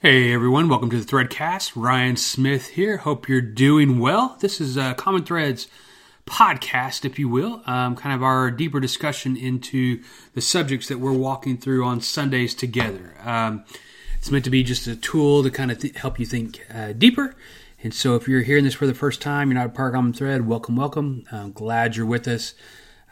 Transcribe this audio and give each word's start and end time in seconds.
Hey 0.00 0.32
everyone, 0.32 0.68
welcome 0.68 0.90
to 0.90 1.00
the 1.00 1.04
Threadcast. 1.04 1.72
Ryan 1.74 2.14
Smith 2.14 2.68
here. 2.68 2.98
Hope 2.98 3.28
you're 3.28 3.40
doing 3.40 3.98
well. 3.98 4.36
This 4.38 4.60
is 4.60 4.76
a 4.76 4.94
Common 4.94 5.24
Threads 5.24 5.66
podcast, 6.24 7.04
if 7.04 7.18
you 7.18 7.28
will, 7.28 7.62
um, 7.66 7.96
kind 7.96 8.14
of 8.14 8.22
our 8.22 8.52
deeper 8.52 8.78
discussion 8.78 9.36
into 9.36 10.00
the 10.34 10.40
subjects 10.40 10.86
that 10.86 11.00
we're 11.00 11.10
walking 11.10 11.58
through 11.58 11.84
on 11.84 12.00
Sundays 12.00 12.54
together. 12.54 13.16
Um, 13.24 13.64
it's 14.18 14.30
meant 14.30 14.44
to 14.44 14.50
be 14.50 14.62
just 14.62 14.86
a 14.86 14.94
tool 14.94 15.42
to 15.42 15.50
kind 15.50 15.72
of 15.72 15.80
th- 15.80 15.96
help 15.96 16.20
you 16.20 16.26
think 16.26 16.64
uh, 16.72 16.92
deeper. 16.92 17.34
And 17.82 17.92
so, 17.92 18.14
if 18.14 18.28
you're 18.28 18.42
hearing 18.42 18.62
this 18.62 18.74
for 18.74 18.86
the 18.86 18.94
first 18.94 19.20
time, 19.20 19.50
you're 19.50 19.58
not 19.58 19.66
a 19.66 19.70
part 19.70 19.88
of 19.88 19.94
Common 19.94 20.12
Thread, 20.12 20.46
welcome, 20.46 20.76
welcome. 20.76 21.24
I'm 21.32 21.50
glad 21.50 21.96
you're 21.96 22.06
with 22.06 22.28
us. 22.28 22.54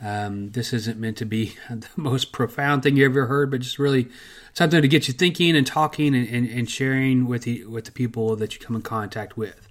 Um, 0.02 0.50
this 0.50 0.72
isn't 0.72 0.98
meant 0.98 1.16
to 1.18 1.24
be 1.24 1.56
the 1.70 1.88
most 1.96 2.32
profound 2.32 2.82
thing 2.82 2.96
you 2.96 3.04
ever 3.04 3.26
heard, 3.26 3.50
but 3.50 3.60
just 3.60 3.78
really 3.78 4.08
something 4.52 4.80
to 4.82 4.88
get 4.88 5.08
you 5.08 5.14
thinking 5.14 5.56
and 5.56 5.66
talking 5.66 6.14
and, 6.14 6.28
and, 6.28 6.48
and 6.48 6.70
sharing 6.70 7.26
with 7.26 7.42
the, 7.42 7.64
with 7.64 7.86
the 7.86 7.92
people 7.92 8.36
that 8.36 8.54
you 8.54 8.60
come 8.60 8.76
in 8.76 8.82
contact 8.82 9.36
with. 9.36 9.68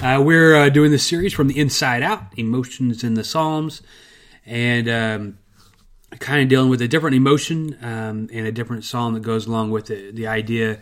Uh, 0.00 0.20
we're 0.24 0.56
uh, 0.56 0.68
doing 0.70 0.90
this 0.90 1.06
series 1.06 1.32
from 1.32 1.48
the 1.48 1.58
inside 1.58 2.02
out, 2.02 2.22
emotions 2.36 3.04
in 3.04 3.14
the 3.14 3.24
Psalms, 3.24 3.82
and 4.46 4.88
um, 4.88 5.38
kind 6.18 6.42
of 6.42 6.48
dealing 6.48 6.70
with 6.70 6.82
a 6.82 6.88
different 6.88 7.14
emotion 7.14 7.76
um, 7.82 8.28
and 8.32 8.46
a 8.46 8.52
different 8.52 8.84
psalm 8.84 9.14
that 9.14 9.20
goes 9.20 9.46
along 9.46 9.70
with 9.70 9.90
it. 9.90 10.16
The 10.16 10.26
idea 10.26 10.80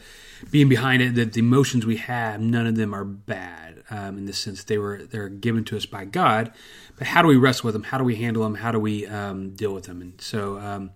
being 0.50 0.68
behind 0.68 1.02
it 1.02 1.14
that 1.14 1.32
the 1.32 1.40
emotions 1.40 1.86
we 1.86 1.96
have, 1.96 2.40
none 2.40 2.66
of 2.66 2.76
them 2.76 2.94
are 2.94 3.04
bad 3.04 3.82
um, 3.90 4.18
in 4.18 4.26
the 4.26 4.32
sense 4.32 4.64
they 4.64 4.78
were 4.78 5.04
they're 5.04 5.28
given 5.28 5.64
to 5.64 5.76
us 5.76 5.86
by 5.86 6.04
God. 6.04 6.52
But 6.96 7.08
how 7.08 7.22
do 7.22 7.28
we 7.28 7.36
wrestle 7.36 7.68
with 7.68 7.74
them? 7.74 7.84
How 7.84 7.98
do 7.98 8.04
we 8.04 8.16
handle 8.16 8.42
them? 8.42 8.56
How 8.56 8.72
do 8.72 8.78
we 8.78 9.06
um, 9.06 9.50
deal 9.50 9.72
with 9.72 9.84
them? 9.84 10.00
And 10.00 10.20
so 10.20 10.58
um, 10.58 10.90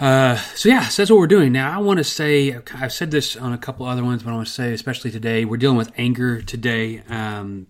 uh, 0.00 0.36
so 0.54 0.68
yeah, 0.68 0.88
so 0.88 1.02
that's 1.02 1.10
what 1.10 1.18
we're 1.18 1.26
doing 1.26 1.52
now. 1.52 1.72
I 1.72 1.80
want 1.80 1.98
to 1.98 2.04
say 2.04 2.58
I've 2.74 2.92
said 2.92 3.10
this 3.10 3.36
on 3.36 3.52
a 3.52 3.58
couple 3.58 3.86
other 3.86 4.02
ones, 4.02 4.22
but 4.22 4.30
I 4.30 4.34
want 4.34 4.46
to 4.46 4.52
say 4.52 4.72
especially 4.72 5.10
today 5.10 5.44
we're 5.44 5.56
dealing 5.56 5.76
with 5.76 5.92
anger 5.96 6.42
today, 6.42 7.02
um, 7.08 7.68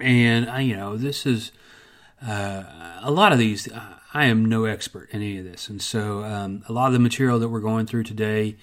and 0.00 0.50
I, 0.50 0.60
you 0.60 0.76
know 0.76 0.96
this 0.96 1.24
is 1.24 1.52
uh, 2.26 2.64
a 3.00 3.10
lot 3.10 3.32
of 3.32 3.38
these. 3.38 3.70
Uh, 3.70 3.94
I 4.12 4.26
am 4.26 4.44
no 4.44 4.64
expert 4.64 5.10
in 5.10 5.22
any 5.22 5.38
of 5.38 5.44
this, 5.44 5.68
and 5.68 5.80
so 5.80 6.22
um, 6.24 6.62
a 6.68 6.72
lot 6.72 6.88
of 6.88 6.92
the 6.92 6.98
material 6.98 7.38
that 7.38 7.48
we're 7.48 7.60
going 7.60 7.86
through 7.86 8.04
today 8.04 8.56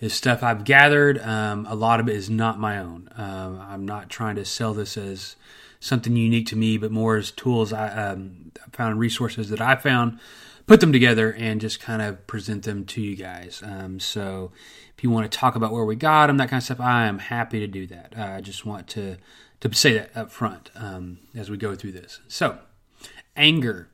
is 0.00 0.12
stuff 0.12 0.42
I've 0.42 0.64
gathered. 0.64 1.18
Um, 1.18 1.66
a 1.68 1.74
lot 1.74 2.00
of 2.00 2.08
it 2.08 2.16
is 2.16 2.28
not 2.28 2.58
my 2.58 2.78
own. 2.78 3.08
Um, 3.16 3.60
I'm 3.60 3.84
not 3.86 4.10
trying 4.10 4.36
to 4.36 4.44
sell 4.44 4.74
this 4.74 4.96
as 4.96 5.36
something 5.80 6.16
unique 6.16 6.46
to 6.48 6.56
me, 6.56 6.76
but 6.76 6.90
more 6.90 7.16
as 7.16 7.30
tools 7.30 7.72
I 7.72 7.88
um, 7.88 8.52
found 8.72 8.98
resources 8.98 9.50
that 9.50 9.60
I 9.60 9.76
found 9.76 10.18
put 10.66 10.80
them 10.80 10.92
together 10.92 11.32
and 11.32 11.60
just 11.60 11.80
kind 11.80 12.02
of 12.02 12.26
present 12.26 12.64
them 12.64 12.84
to 12.84 13.00
you 13.00 13.16
guys. 13.16 13.62
Um, 13.64 14.00
so 14.00 14.50
if 14.96 15.04
you 15.04 15.10
want 15.10 15.30
to 15.30 15.38
talk 15.38 15.54
about 15.54 15.72
where 15.72 15.84
we 15.84 15.96
got 15.96 16.26
them, 16.26 16.38
that 16.38 16.50
kind 16.50 16.60
of 16.60 16.64
stuff, 16.64 16.80
I 16.80 17.06
am 17.06 17.18
happy 17.18 17.60
to 17.60 17.66
do 17.66 17.86
that. 17.86 18.14
Uh, 18.16 18.22
I 18.36 18.40
just 18.40 18.66
want 18.66 18.88
to 18.88 19.16
to 19.58 19.72
say 19.72 19.94
that 19.94 20.14
up 20.14 20.30
front 20.30 20.70
um, 20.74 21.18
as 21.34 21.48
we 21.48 21.56
go 21.56 21.74
through 21.74 21.92
this. 21.92 22.20
So 22.28 22.58
anger. 23.36 23.88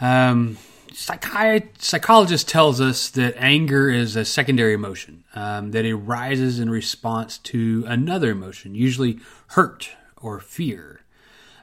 Um, 0.00 0.56
psychologist 0.94 2.48
tells 2.48 2.80
us 2.80 3.10
that 3.10 3.34
anger 3.36 3.90
is 3.90 4.16
a 4.16 4.24
secondary 4.24 4.74
emotion 4.74 5.24
um, 5.34 5.70
that 5.72 5.84
it 5.84 5.92
arises 5.92 6.58
in 6.58 6.70
response 6.70 7.38
to 7.38 7.84
another 7.86 8.30
emotion, 8.30 8.74
usually 8.74 9.18
hurt 9.48 9.90
or 10.20 10.40
fear. 10.40 11.00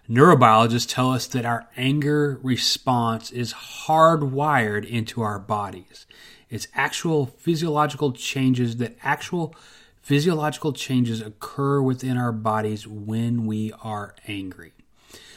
Neurobiologists 0.10 0.88
tell 0.88 1.12
us 1.12 1.28
that 1.28 1.46
our 1.46 1.68
anger 1.78 2.40
response 2.42 3.32
is 3.32 3.54
hardwired 3.54 4.84
into 4.88 5.22
our 5.22 5.38
bodies. 5.38 6.08
It's 6.50 6.68
actual 6.74 7.28
physiological 7.28 8.12
changes 8.14 8.78
that 8.78 8.98
actual 9.04 9.56
physiological 10.02 10.74
changes 10.74 11.22
occur 11.22 11.82
within 11.82 12.18
our 12.18 12.32
bodies 12.32 12.88
when 12.88 13.46
we 13.46 13.72
are 13.84 14.16
angry. 14.28 14.74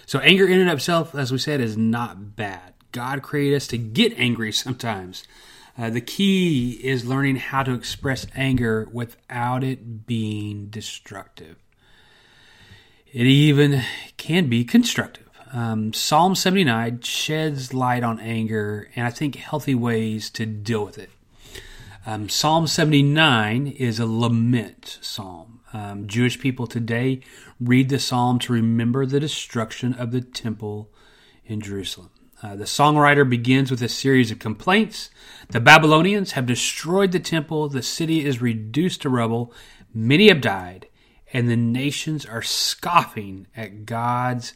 So, 0.07 0.19
anger 0.21 0.47
in 0.47 0.59
and 0.59 0.71
of 0.71 0.79
itself, 0.79 1.15
as 1.15 1.31
we 1.31 1.39
said, 1.39 1.61
is 1.61 1.77
not 1.77 2.35
bad. 2.37 2.73
God 2.93 3.23
created 3.23 3.57
us 3.57 3.67
to 3.69 3.79
get 3.79 4.19
angry 4.19 4.53
sometimes. 4.53 5.25
Uh, 5.77 5.91
the 5.91 6.01
key 6.01 6.73
is 6.83 7.07
learning 7.07 7.37
how 7.37 7.63
to 7.63 7.73
express 7.73 8.27
anger 8.35 8.89
without 8.93 9.65
it 9.65 10.07
being 10.07 10.67
destructive. 10.67 11.57
It 13.13 13.27
even 13.27 13.83
can 14.17 14.49
be 14.49 14.65
constructive. 14.65 15.29
Um, 15.53 15.93
Psalm 15.93 16.35
79 16.35 17.01
sheds 17.01 17.75
light 17.75 18.03
on 18.03 18.21
anger 18.21 18.89
and 18.97 19.07
I 19.07 19.11
think 19.11 19.37
healthy 19.37 19.75
ways 19.75 20.31
to 20.31 20.47
deal 20.47 20.85
with 20.85 20.99
it. 20.99 21.11
Um, 22.05 22.29
psalm 22.29 22.67
79 22.67 23.69
is 23.69 24.01
a 24.01 24.07
lament 24.07 24.99
psalm. 25.01 25.61
Um, 25.73 26.09
Jewish 26.09 26.41
people 26.41 26.67
today 26.67 27.21
read 27.61 27.91
the 27.91 28.01
psalm 28.01 28.41
to 28.41 28.53
remember 28.53 29.07
the 29.07 29.21
destruction 29.21 29.95
of 29.95 30.11
the 30.11 30.21
temple 30.21 30.91
in 31.45 31.61
Jerusalem. 31.61 32.11
Uh, 32.43 32.57
the 32.57 32.65
songwriter 32.65 33.29
begins 33.29 33.71
with 33.71 33.83
a 33.83 33.89
series 33.89 34.33
of 34.33 34.39
complaints. 34.41 35.11
The 35.51 35.61
Babylonians 35.61 36.33
have 36.33 36.47
destroyed 36.47 37.13
the 37.13 37.21
temple, 37.21 37.69
the 37.69 37.83
city 37.83 38.25
is 38.25 38.43
reduced 38.43 39.03
to 39.03 39.09
rubble, 39.09 39.55
many 39.95 40.29
have 40.29 40.41
died, 40.41 40.89
and 41.33 41.49
the 41.49 41.57
nations 41.57 42.27
are 42.27 42.43
scoffing 42.43 43.47
at 43.57 43.87
God's 43.87 44.55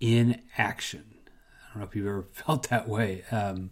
inaction. 0.00 1.04
I 1.16 1.72
don't 1.72 1.80
know 1.80 1.88
if 1.88 1.96
you've 1.96 2.06
ever 2.06 2.26
felt 2.32 2.68
that 2.68 2.88
way, 2.88 3.24
um, 3.32 3.70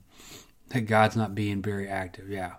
that 0.70 0.82
God's 0.82 1.16
not 1.16 1.34
being 1.34 1.62
very 1.62 1.88
active. 1.88 2.28
Yeah. 2.28 2.54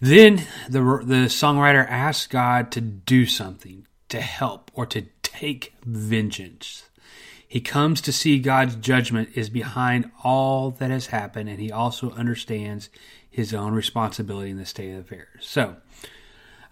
Then 0.00 0.42
the, 0.68 0.80
the 1.04 1.26
songwriter 1.28 1.88
asks 1.88 2.26
God 2.26 2.72
to 2.72 2.80
do 2.80 3.24
something, 3.24 3.86
to 4.10 4.20
help, 4.20 4.70
or 4.74 4.84
to 4.86 5.06
take 5.22 5.74
vengeance. 5.84 6.88
He 7.52 7.60
comes 7.60 8.00
to 8.00 8.14
see 8.14 8.38
God's 8.38 8.76
judgment 8.76 9.28
is 9.34 9.50
behind 9.50 10.10
all 10.24 10.70
that 10.70 10.90
has 10.90 11.08
happened, 11.08 11.50
and 11.50 11.60
he 11.60 11.70
also 11.70 12.10
understands 12.12 12.88
his 13.28 13.52
own 13.52 13.74
responsibility 13.74 14.50
in 14.50 14.56
the 14.56 14.64
state 14.64 14.90
of 14.94 15.00
affairs. 15.00 15.42
So, 15.42 15.76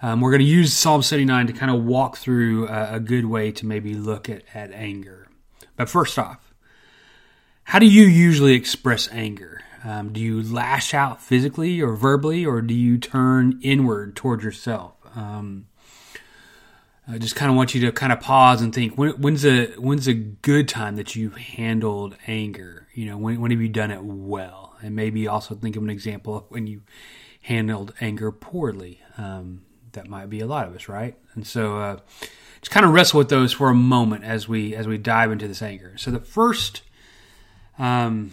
um, 0.00 0.22
we're 0.22 0.30
going 0.30 0.40
to 0.40 0.46
use 0.46 0.72
Psalm 0.72 1.02
79 1.02 1.48
to 1.48 1.52
kind 1.52 1.70
of 1.70 1.84
walk 1.84 2.16
through 2.16 2.66
a, 2.68 2.94
a 2.94 3.00
good 3.00 3.26
way 3.26 3.52
to 3.52 3.66
maybe 3.66 3.92
look 3.92 4.30
at, 4.30 4.42
at 4.54 4.72
anger. 4.72 5.28
But 5.76 5.90
first 5.90 6.18
off, 6.18 6.54
how 7.64 7.78
do 7.78 7.84
you 7.84 8.04
usually 8.04 8.54
express 8.54 9.06
anger? 9.12 9.60
Um, 9.84 10.14
do 10.14 10.20
you 10.20 10.42
lash 10.42 10.94
out 10.94 11.22
physically 11.22 11.82
or 11.82 11.94
verbally, 11.94 12.46
or 12.46 12.62
do 12.62 12.72
you 12.72 12.96
turn 12.96 13.60
inward 13.60 14.16
toward 14.16 14.42
yourself? 14.42 14.94
Um, 15.14 15.66
I 17.10 17.18
just 17.18 17.34
kind 17.34 17.50
of 17.50 17.56
want 17.56 17.74
you 17.74 17.80
to 17.82 17.92
kind 17.92 18.12
of 18.12 18.20
pause 18.20 18.62
and 18.62 18.72
think 18.72 18.96
when, 18.96 19.10
when's 19.12 19.44
a 19.44 19.66
when's 19.72 20.06
a 20.06 20.14
good 20.14 20.68
time 20.68 20.94
that 20.96 21.16
you've 21.16 21.36
handled 21.36 22.16
anger? 22.28 22.86
You 22.94 23.06
know, 23.06 23.18
when, 23.18 23.40
when 23.40 23.50
have 23.50 23.60
you 23.60 23.68
done 23.68 23.90
it 23.90 24.02
well? 24.02 24.76
And 24.80 24.94
maybe 24.94 25.26
also 25.26 25.54
think 25.56 25.74
of 25.74 25.82
an 25.82 25.90
example 25.90 26.36
of 26.36 26.44
when 26.48 26.68
you 26.68 26.82
handled 27.42 27.94
anger 28.00 28.30
poorly. 28.30 29.00
Um, 29.18 29.62
that 29.92 30.06
might 30.06 30.30
be 30.30 30.38
a 30.38 30.46
lot 30.46 30.68
of 30.68 30.74
us, 30.74 30.88
right? 30.88 31.16
And 31.34 31.44
so, 31.44 31.78
uh, 31.78 31.96
just 32.60 32.70
kind 32.70 32.86
of 32.86 32.92
wrestle 32.92 33.18
with 33.18 33.28
those 33.28 33.52
for 33.52 33.70
a 33.70 33.74
moment 33.74 34.22
as 34.22 34.46
we 34.46 34.76
as 34.76 34.86
we 34.86 34.96
dive 34.96 35.32
into 35.32 35.48
this 35.48 35.62
anger. 35.62 35.94
So 35.96 36.12
the 36.12 36.20
first, 36.20 36.82
um, 37.76 38.30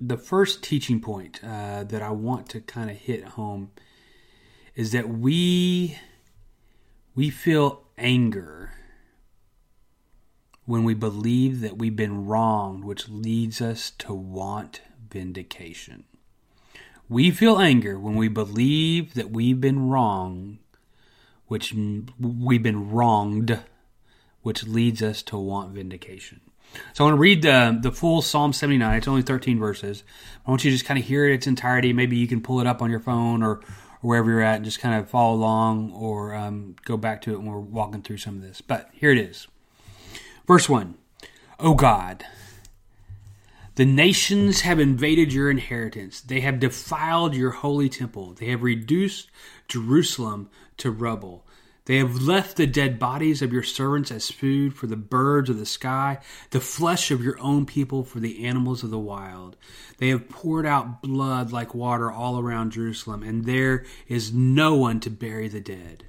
the 0.00 0.16
first 0.16 0.64
teaching 0.64 1.00
point 1.00 1.38
uh, 1.44 1.84
that 1.84 2.02
I 2.02 2.10
want 2.10 2.48
to 2.50 2.60
kind 2.60 2.90
of 2.90 2.96
hit 2.96 3.22
home 3.24 3.70
is 4.74 4.90
that 4.92 5.08
we 5.08 5.96
we 7.16 7.30
feel 7.30 7.82
anger 7.96 8.72
when 10.66 10.84
we 10.84 10.92
believe 10.92 11.62
that 11.62 11.78
we've 11.78 11.96
been 11.96 12.26
wronged, 12.26 12.84
which 12.84 13.08
leads 13.08 13.62
us 13.62 13.90
to 13.90 14.12
want 14.12 14.82
vindication. 15.10 16.04
We 17.08 17.30
feel 17.30 17.58
anger 17.58 17.98
when 17.98 18.16
we 18.16 18.28
believe 18.28 19.14
that 19.14 19.30
we've 19.30 19.60
been 19.60 19.88
wrong, 19.88 20.58
which 21.46 21.74
we've 22.20 22.62
been 22.62 22.90
wronged, 22.90 23.60
which 24.42 24.64
leads 24.64 25.02
us 25.02 25.22
to 25.22 25.38
want 25.38 25.72
vindication. 25.72 26.40
So 26.92 27.04
I 27.04 27.06
want 27.06 27.16
to 27.16 27.20
read 27.20 27.42
the 27.42 27.78
the 27.80 27.92
full 27.92 28.20
Psalm 28.20 28.52
79. 28.52 28.98
It's 28.98 29.08
only 29.08 29.22
13 29.22 29.58
verses. 29.58 30.02
I 30.44 30.50
want 30.50 30.64
you 30.64 30.70
to 30.70 30.76
just 30.76 30.84
kind 30.84 30.98
of 30.98 31.06
hear 31.06 31.24
it 31.24 31.32
its 31.32 31.46
entirety. 31.46 31.92
Maybe 31.92 32.16
you 32.16 32.26
can 32.26 32.42
pull 32.42 32.60
it 32.60 32.66
up 32.66 32.82
on 32.82 32.90
your 32.90 33.00
phone 33.00 33.42
or, 33.42 33.60
or 34.02 34.08
wherever 34.08 34.30
you're 34.30 34.42
at 34.42 34.56
and 34.56 34.64
just 34.64 34.80
kind 34.80 34.94
of 34.94 35.08
follow 35.08 35.34
along 35.34 35.92
or 35.92 36.34
um, 36.34 36.76
go 36.84 36.96
back 36.96 37.22
to 37.22 37.32
it 37.32 37.38
when 37.38 37.46
we're 37.46 37.58
walking 37.58 38.02
through 38.02 38.18
some 38.18 38.36
of 38.36 38.42
this. 38.42 38.60
But 38.60 38.90
here 38.92 39.10
it 39.10 39.18
is. 39.18 39.48
Verse 40.46 40.68
1. 40.68 40.94
O 41.58 41.74
God, 41.74 42.26
the 43.76 43.86
nations 43.86 44.60
have 44.60 44.78
invaded 44.78 45.32
your 45.32 45.50
inheritance. 45.50 46.20
They 46.20 46.40
have 46.40 46.60
defiled 46.60 47.34
your 47.34 47.50
holy 47.50 47.88
temple. 47.88 48.34
They 48.34 48.46
have 48.46 48.62
reduced 48.62 49.30
Jerusalem 49.68 50.50
to 50.78 50.90
rubble. 50.90 51.45
They 51.86 51.98
have 51.98 52.20
left 52.20 52.56
the 52.56 52.66
dead 52.66 52.98
bodies 52.98 53.42
of 53.42 53.52
your 53.52 53.62
servants 53.62 54.10
as 54.10 54.28
food 54.28 54.74
for 54.74 54.88
the 54.88 54.96
birds 54.96 55.48
of 55.48 55.58
the 55.58 55.64
sky, 55.66 56.18
the 56.50 56.60
flesh 56.60 57.12
of 57.12 57.22
your 57.22 57.38
own 57.38 57.64
people 57.64 58.02
for 58.02 58.18
the 58.18 58.44
animals 58.44 58.82
of 58.82 58.90
the 58.90 58.98
wild. 58.98 59.56
They 59.98 60.08
have 60.08 60.28
poured 60.28 60.66
out 60.66 61.00
blood 61.00 61.52
like 61.52 61.76
water 61.76 62.10
all 62.10 62.40
around 62.40 62.72
Jerusalem, 62.72 63.22
and 63.22 63.44
there 63.44 63.84
is 64.08 64.32
no 64.32 64.74
one 64.74 64.98
to 65.00 65.10
bury 65.10 65.46
the 65.46 65.60
dead. 65.60 66.06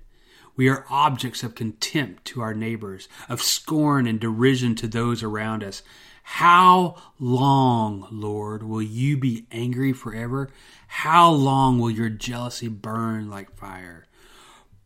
We 0.55 0.67
are 0.67 0.85
objects 0.89 1.43
of 1.43 1.53
contempt 1.53 2.25
to 2.25 2.41
our 2.41 2.55
neighbors, 2.55 3.07
of 3.29 3.43
scorn 3.43 4.07
and 4.07 4.19
derision 4.19 4.73
to 4.77 4.87
those 4.87 5.21
around 5.21 5.63
us. 5.63 5.83
How 6.23 6.95
long, 7.19 8.07
Lord, 8.09 8.63
will 8.63 8.81
you 8.81 9.15
be 9.15 9.45
angry 9.51 9.93
forever? 9.93 10.49
How 10.87 11.29
long 11.29 11.77
will 11.77 11.91
your 11.91 12.09
jealousy 12.09 12.67
burn 12.67 13.29
like 13.29 13.55
fire? 13.55 14.07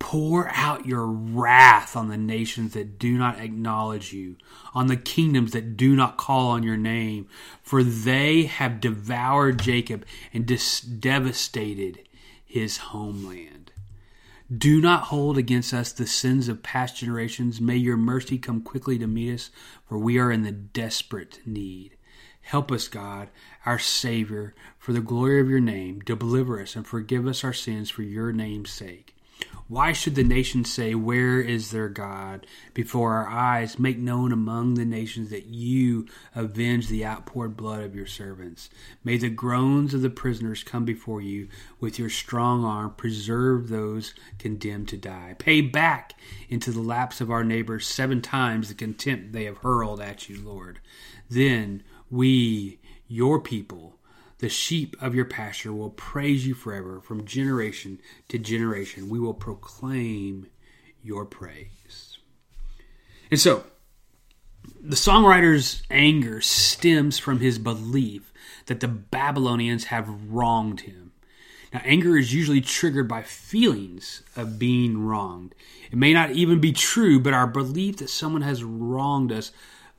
Pour 0.02 0.50
out 0.54 0.86
your 0.86 1.06
wrath 1.06 1.96
on 1.96 2.10
the 2.10 2.18
nations 2.18 2.74
that 2.74 3.00
do 3.00 3.18
not 3.18 3.40
acknowledge 3.40 4.12
you, 4.12 4.36
on 4.74 4.88
the 4.88 4.98
kingdoms 4.98 5.52
that 5.52 5.78
do 5.78 5.96
not 5.96 6.18
call 6.18 6.50
on 6.50 6.64
your 6.64 6.76
name, 6.76 7.28
for 7.62 7.84
they 7.84 8.44
have 8.44 8.82
devoured 8.82 9.60
Jacob 9.60 10.06
and 10.34 10.46
dis- 10.46 10.82
devastated 10.82 12.00
his 12.44 12.78
homeland. 12.78 13.72
Do 14.56 14.82
not 14.82 15.04
hold 15.04 15.38
against 15.38 15.74
us 15.74 15.94
the 15.94 16.06
sins 16.06 16.50
of 16.50 16.64
past 16.64 16.98
generations. 16.98 17.62
May 17.62 17.78
your 17.78 17.96
mercy 17.96 18.38
come 18.38 18.62
quickly 18.62 18.98
to 18.98 19.08
meet 19.08 19.34
us, 19.36 19.50
for 19.88 19.98
we 19.98 20.18
are 20.18 20.32
in 20.32 20.42
the 20.42 20.52
desperate 20.52 21.40
need. 21.46 21.96
Help 22.42 22.72
us, 22.72 22.90
God, 22.90 23.30
our 23.66 23.80
Savior, 23.80 24.54
for 24.78 24.92
the 24.92 25.00
glory 25.00 25.40
of 25.40 25.50
your 25.50 25.62
name. 25.62 26.00
Deliver 26.00 26.60
us 26.60 26.76
and 26.76 26.86
forgive 26.86 27.28
us 27.28 27.44
our 27.44 27.54
sins 27.54 27.90
for 27.90 28.02
your 28.02 28.34
name's 28.34 28.72
sake. 28.72 29.11
Why 29.72 29.94
should 29.94 30.16
the 30.16 30.24
nations 30.26 30.70
say, 30.70 30.96
Where 30.96 31.40
is 31.40 31.72
their 31.72 31.88
God? 31.88 32.46
Before 32.74 33.14
our 33.14 33.30
eyes, 33.30 33.80
make 33.80 33.98
known 33.98 34.34
among 34.34 34.74
the 34.74 34.84
nations 34.84 35.30
that 35.30 35.46
you 35.46 36.08
avenge 36.36 36.90
the 36.90 37.06
outpoured 37.06 37.56
blood 37.56 37.82
of 37.82 37.96
your 37.96 38.06
servants. 38.06 38.70
May 39.02 39.16
the 39.16 39.30
groans 39.30 39.94
of 39.94 40.02
the 40.02 40.10
prisoners 40.10 40.66
come 40.66 40.84
before 40.84 41.22
you. 41.22 41.48
With 41.80 41.98
your 41.98 42.10
strong 42.10 42.66
arm, 42.66 42.96
preserve 42.98 43.70
those 43.70 44.14
condemned 44.38 44.90
to 44.90 44.98
die. 44.98 45.38
Pay 45.40 45.62
back 45.62 46.16
into 46.50 46.72
the 46.72 46.82
laps 46.82 47.22
of 47.22 47.32
our 47.32 47.46
neighbors 47.46 47.88
seven 47.88 48.22
times 48.22 48.68
the 48.68 48.74
contempt 48.74 49.32
they 49.32 49.46
have 49.46 49.60
hurled 49.60 50.02
at 50.02 50.28
you, 50.28 50.42
Lord. 50.42 50.82
Then 51.30 51.84
we, 52.10 52.82
your 53.08 53.40
people, 53.40 54.01
the 54.42 54.50
sheep 54.50 54.96
of 55.00 55.14
your 55.14 55.26
pasture 55.26 55.72
will 55.72 55.92
praise 55.92 56.48
you 56.48 56.56
forever. 56.56 57.00
From 57.00 57.26
generation 57.26 58.02
to 58.28 58.40
generation, 58.40 59.08
we 59.08 59.20
will 59.20 59.36
proclaim 59.36 60.48
your 61.04 61.26
praise. 61.26 62.18
And 63.30 63.40
so, 63.40 63.64
the 64.82 64.96
songwriter's 64.96 65.84
anger 65.92 66.42
stems 66.42 67.20
from 67.20 67.40
his 67.40 67.60
belief 67.60 68.34
that 68.66 68.80
the 68.80 68.88
Babylonians 68.88 69.86
have 69.86 70.10
wronged 70.32 70.82
him. 70.82 71.12
Now, 71.72 71.82
anger 71.86 72.18
is 72.18 72.34
usually 72.34 72.62
triggered 72.62 73.08
by 73.08 73.22
feelings 73.22 74.24
of 74.36 74.58
being 74.58 75.06
wronged. 75.06 75.54
It 75.92 76.00
may 76.00 76.14
not 76.14 76.32
even 76.32 76.60
be 76.60 76.74
true, 76.74 77.20
but 77.20 77.34
our 77.34 77.48
belief 77.48 77.98
that 77.98 78.10
someone 78.10 78.42
has 78.42 78.64
wronged 78.64 79.32
us 79.32 79.52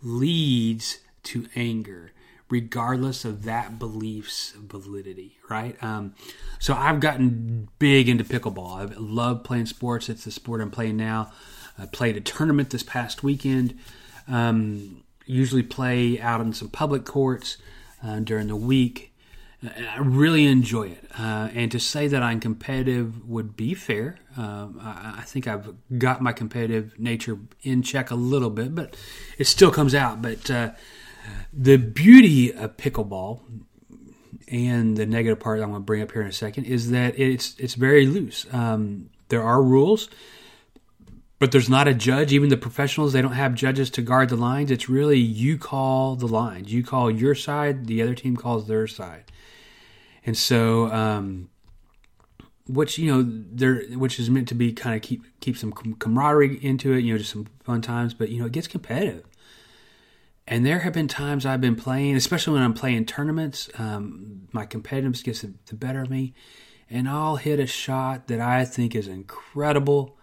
leads 0.02 0.98
to 1.22 1.46
anger 1.54 2.10
regardless 2.52 3.24
of 3.24 3.44
that 3.44 3.78
belief's 3.78 4.50
validity, 4.50 5.38
right? 5.48 5.82
Um, 5.82 6.14
so 6.58 6.74
I've 6.74 7.00
gotten 7.00 7.70
big 7.78 8.10
into 8.10 8.24
pickleball. 8.24 8.76
I 8.76 8.94
love 8.98 9.42
playing 9.42 9.64
sports. 9.64 10.10
It's 10.10 10.24
the 10.24 10.30
sport 10.30 10.60
I'm 10.60 10.70
playing 10.70 10.98
now. 10.98 11.32
I 11.78 11.86
played 11.86 12.14
a 12.18 12.20
tournament 12.20 12.68
this 12.68 12.82
past 12.82 13.22
weekend. 13.22 13.78
Um, 14.28 15.02
usually 15.24 15.62
play 15.62 16.20
out 16.20 16.42
in 16.42 16.52
some 16.52 16.68
public 16.68 17.06
courts 17.06 17.56
uh, 18.04 18.20
during 18.20 18.48
the 18.48 18.56
week. 18.56 19.14
I 19.64 19.96
really 20.00 20.44
enjoy 20.44 20.88
it. 20.88 21.06
Uh, 21.18 21.48
and 21.54 21.72
to 21.72 21.80
say 21.80 22.06
that 22.06 22.22
I'm 22.22 22.38
competitive 22.38 23.26
would 23.26 23.56
be 23.56 23.72
fair. 23.72 24.18
Um, 24.36 24.78
I, 24.82 25.20
I, 25.20 25.22
think 25.22 25.46
I've 25.48 25.72
got 25.96 26.20
my 26.20 26.34
competitive 26.34 26.98
nature 26.98 27.38
in 27.62 27.82
check 27.82 28.10
a 28.10 28.14
little 28.14 28.50
bit, 28.50 28.74
but 28.74 28.94
it 29.38 29.46
still 29.46 29.70
comes 29.70 29.94
out. 29.94 30.20
But 30.20 30.50
uh, 30.50 30.72
the 31.52 31.76
beauty 31.76 32.52
of 32.52 32.76
pickleball 32.76 33.40
and 34.48 34.96
the 34.96 35.06
negative 35.06 35.40
part 35.40 35.60
I'm 35.60 35.70
going 35.70 35.82
to 35.82 35.84
bring 35.84 36.02
up 36.02 36.12
here 36.12 36.22
in 36.22 36.28
a 36.28 36.32
second 36.32 36.64
is 36.64 36.90
that 36.90 37.18
it's 37.18 37.56
it's 37.58 37.74
very 37.74 38.06
loose. 38.06 38.46
Um, 38.52 39.10
there 39.28 39.42
are 39.42 39.62
rules, 39.62 40.10
but 41.38 41.52
there's 41.52 41.70
not 41.70 41.88
a 41.88 41.94
judge. 41.94 42.32
Even 42.32 42.50
the 42.50 42.56
professionals, 42.56 43.12
they 43.12 43.22
don't 43.22 43.32
have 43.32 43.54
judges 43.54 43.90
to 43.90 44.02
guard 44.02 44.28
the 44.28 44.36
lines. 44.36 44.70
It's 44.70 44.88
really 44.88 45.18
you 45.18 45.56
call 45.58 46.16
the 46.16 46.26
lines. 46.26 46.72
You 46.72 46.84
call 46.84 47.10
your 47.10 47.34
side. 47.34 47.86
The 47.86 48.02
other 48.02 48.14
team 48.14 48.36
calls 48.36 48.68
their 48.68 48.86
side. 48.86 49.24
And 50.24 50.36
so, 50.36 50.92
um, 50.92 51.48
which 52.68 52.98
you 52.98 53.10
know, 53.10 53.26
there, 53.26 53.82
which 53.96 54.20
is 54.20 54.30
meant 54.30 54.48
to 54.48 54.54
be 54.54 54.72
kind 54.72 54.94
of 54.94 55.02
keep 55.02 55.24
keep 55.40 55.56
some 55.56 55.72
camaraderie 55.72 56.62
into 56.62 56.92
it. 56.92 57.00
You 57.00 57.14
know, 57.14 57.18
just 57.18 57.32
some 57.32 57.46
fun 57.64 57.80
times. 57.80 58.12
But 58.12 58.28
you 58.28 58.38
know, 58.38 58.46
it 58.46 58.52
gets 58.52 58.68
competitive. 58.68 59.24
And 60.46 60.66
there 60.66 60.80
have 60.80 60.92
been 60.92 61.08
times 61.08 61.46
I've 61.46 61.60
been 61.60 61.76
playing, 61.76 62.16
especially 62.16 62.54
when 62.54 62.62
I'm 62.62 62.74
playing 62.74 63.06
tournaments, 63.06 63.70
um, 63.78 64.48
my 64.52 64.66
competitiveness 64.66 65.22
gets 65.22 65.42
the 65.42 65.74
better 65.74 66.02
of 66.02 66.10
me, 66.10 66.34
and 66.90 67.08
I'll 67.08 67.36
hit 67.36 67.60
a 67.60 67.66
shot 67.66 68.26
that 68.26 68.40
I 68.40 68.64
think 68.64 68.94
is 68.94 69.06
incredible, 69.06 70.18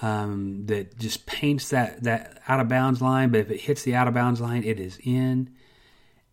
um, 0.00 0.66
that 0.66 0.98
just 0.98 1.26
paints 1.26 1.70
that, 1.70 2.02
that 2.04 2.40
out 2.48 2.60
of 2.60 2.68
bounds 2.68 3.02
line. 3.02 3.30
But 3.30 3.40
if 3.40 3.50
it 3.50 3.60
hits 3.62 3.82
the 3.82 3.94
out 3.94 4.08
of 4.08 4.14
bounds 4.14 4.40
line, 4.40 4.62
it 4.64 4.78
is 4.78 4.98
in, 5.02 5.50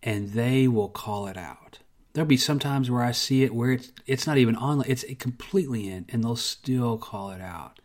and 0.03 0.31
they 0.31 0.67
will 0.67 0.89
call 0.89 1.27
it 1.27 1.35
out. 1.35 1.79
There'll 2.13 2.27
be 2.27 2.37
some 2.37 2.59
times 2.59 2.89
where 2.89 3.03
I 3.03 3.11
see 3.11 3.43
it 3.43 3.53
where 3.53 3.71
it's 3.71 3.91
it's 4.05 4.25
not 4.25 4.37
even 4.37 4.55
on, 4.55 4.83
it's 4.87 5.05
completely 5.19 5.89
in, 5.89 6.05
and 6.09 6.23
they'll 6.23 6.35
still 6.35 6.97
call 6.97 7.31
it 7.31 7.41
out. 7.41 7.79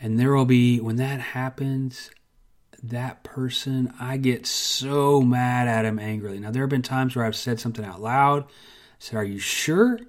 And 0.00 0.18
there 0.18 0.34
will 0.34 0.44
be 0.44 0.80
when 0.80 0.96
that 0.96 1.20
happens, 1.20 2.10
that 2.82 3.22
person, 3.22 3.92
I 4.00 4.16
get 4.16 4.46
so 4.46 5.20
mad 5.20 5.68
at 5.68 5.84
him 5.84 5.98
angrily. 5.98 6.40
Now, 6.40 6.50
there 6.50 6.62
have 6.62 6.70
been 6.70 6.82
times 6.82 7.14
where 7.14 7.24
I've 7.24 7.36
said 7.36 7.60
something 7.60 7.84
out 7.84 8.00
loud, 8.00 8.44
I 8.44 8.46
said, 8.98 9.16
Are 9.16 9.24
you 9.24 9.38
sure? 9.38 10.00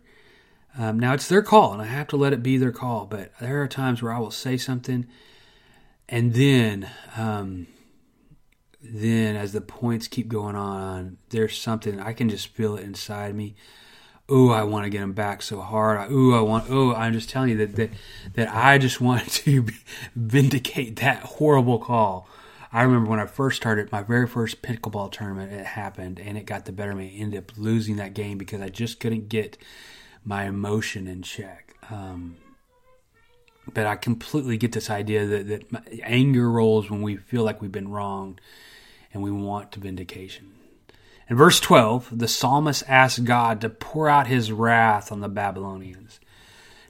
Um, 0.77 0.99
now, 0.99 1.13
it's 1.13 1.27
their 1.27 1.43
call, 1.43 1.73
and 1.73 1.81
I 1.81 1.85
have 1.85 2.07
to 2.07 2.17
let 2.17 2.33
it 2.33 2.41
be 2.41 2.57
their 2.57 2.71
call, 2.71 3.05
but 3.05 3.31
there 3.39 3.61
are 3.61 3.67
times 3.67 4.01
where 4.01 4.11
I 4.11 4.17
will 4.17 4.31
say 4.31 4.57
something, 4.57 5.05
and 6.09 6.33
then, 6.33 6.89
um, 7.15 7.67
then 8.81 9.35
as 9.35 9.53
the 9.53 9.61
points 9.61 10.07
keep 10.07 10.27
going 10.27 10.55
on, 10.55 11.17
there's 11.29 11.55
something, 11.57 11.99
I 11.99 12.13
can 12.13 12.27
just 12.27 12.47
feel 12.47 12.75
it 12.75 12.83
inside 12.83 13.35
me. 13.35 13.55
Oh, 14.27 14.49
I 14.49 14.63
want 14.63 14.85
to 14.85 14.89
get 14.89 15.01
him 15.01 15.13
back 15.13 15.41
so 15.41 15.59
hard. 15.61 16.07
Oh, 16.09 16.33
I 16.33 16.41
want. 16.41 16.67
Oh, 16.69 16.95
I'm 16.95 17.11
just 17.11 17.29
telling 17.29 17.49
you 17.49 17.57
that 17.57 17.75
that 17.75 17.89
that 18.35 18.55
I 18.55 18.77
just 18.77 19.01
want 19.01 19.29
to 19.29 19.67
vindicate 20.15 20.95
that 20.97 21.23
horrible 21.23 21.77
call 21.77 22.29
I 22.73 22.81
remember 22.81 23.11
when 23.11 23.19
I 23.19 23.27
first 23.27 23.57
started 23.57 23.91
my 23.91 24.01
very 24.01 24.25
first 24.25 24.63
pickleball 24.63 25.11
tournament, 25.11 25.53
it 25.53 25.63
happened 25.63 26.19
and 26.19 26.39
it 26.39 26.47
got 26.47 26.65
the 26.65 26.71
better 26.71 26.91
of 26.91 26.97
me. 26.97 27.15
I 27.15 27.21
ended 27.21 27.39
up 27.39 27.51
losing 27.55 27.97
that 27.97 28.15
game 28.15 28.39
because 28.39 28.61
I 28.61 28.69
just 28.69 28.99
couldn't 28.99 29.29
get 29.29 29.59
my 30.25 30.45
emotion 30.45 31.07
in 31.07 31.21
check. 31.21 31.75
Um, 31.91 32.37
but 33.71 33.85
I 33.85 33.95
completely 33.95 34.57
get 34.57 34.71
this 34.71 34.89
idea 34.89 35.25
that, 35.27 35.47
that 35.47 36.01
anger 36.01 36.49
rolls 36.49 36.89
when 36.89 37.03
we 37.03 37.15
feel 37.15 37.43
like 37.43 37.61
we've 37.61 37.71
been 37.71 37.91
wronged 37.91 38.41
and 39.13 39.21
we 39.21 39.29
want 39.29 39.75
vindication. 39.75 40.53
In 41.29 41.37
verse 41.37 41.59
12, 41.59 42.17
the 42.17 42.27
psalmist 42.27 42.83
asks 42.87 43.19
God 43.19 43.61
to 43.61 43.69
pour 43.69 44.09
out 44.09 44.27
his 44.27 44.51
wrath 44.51 45.11
on 45.11 45.21
the 45.21 45.29
Babylonians. 45.29 46.19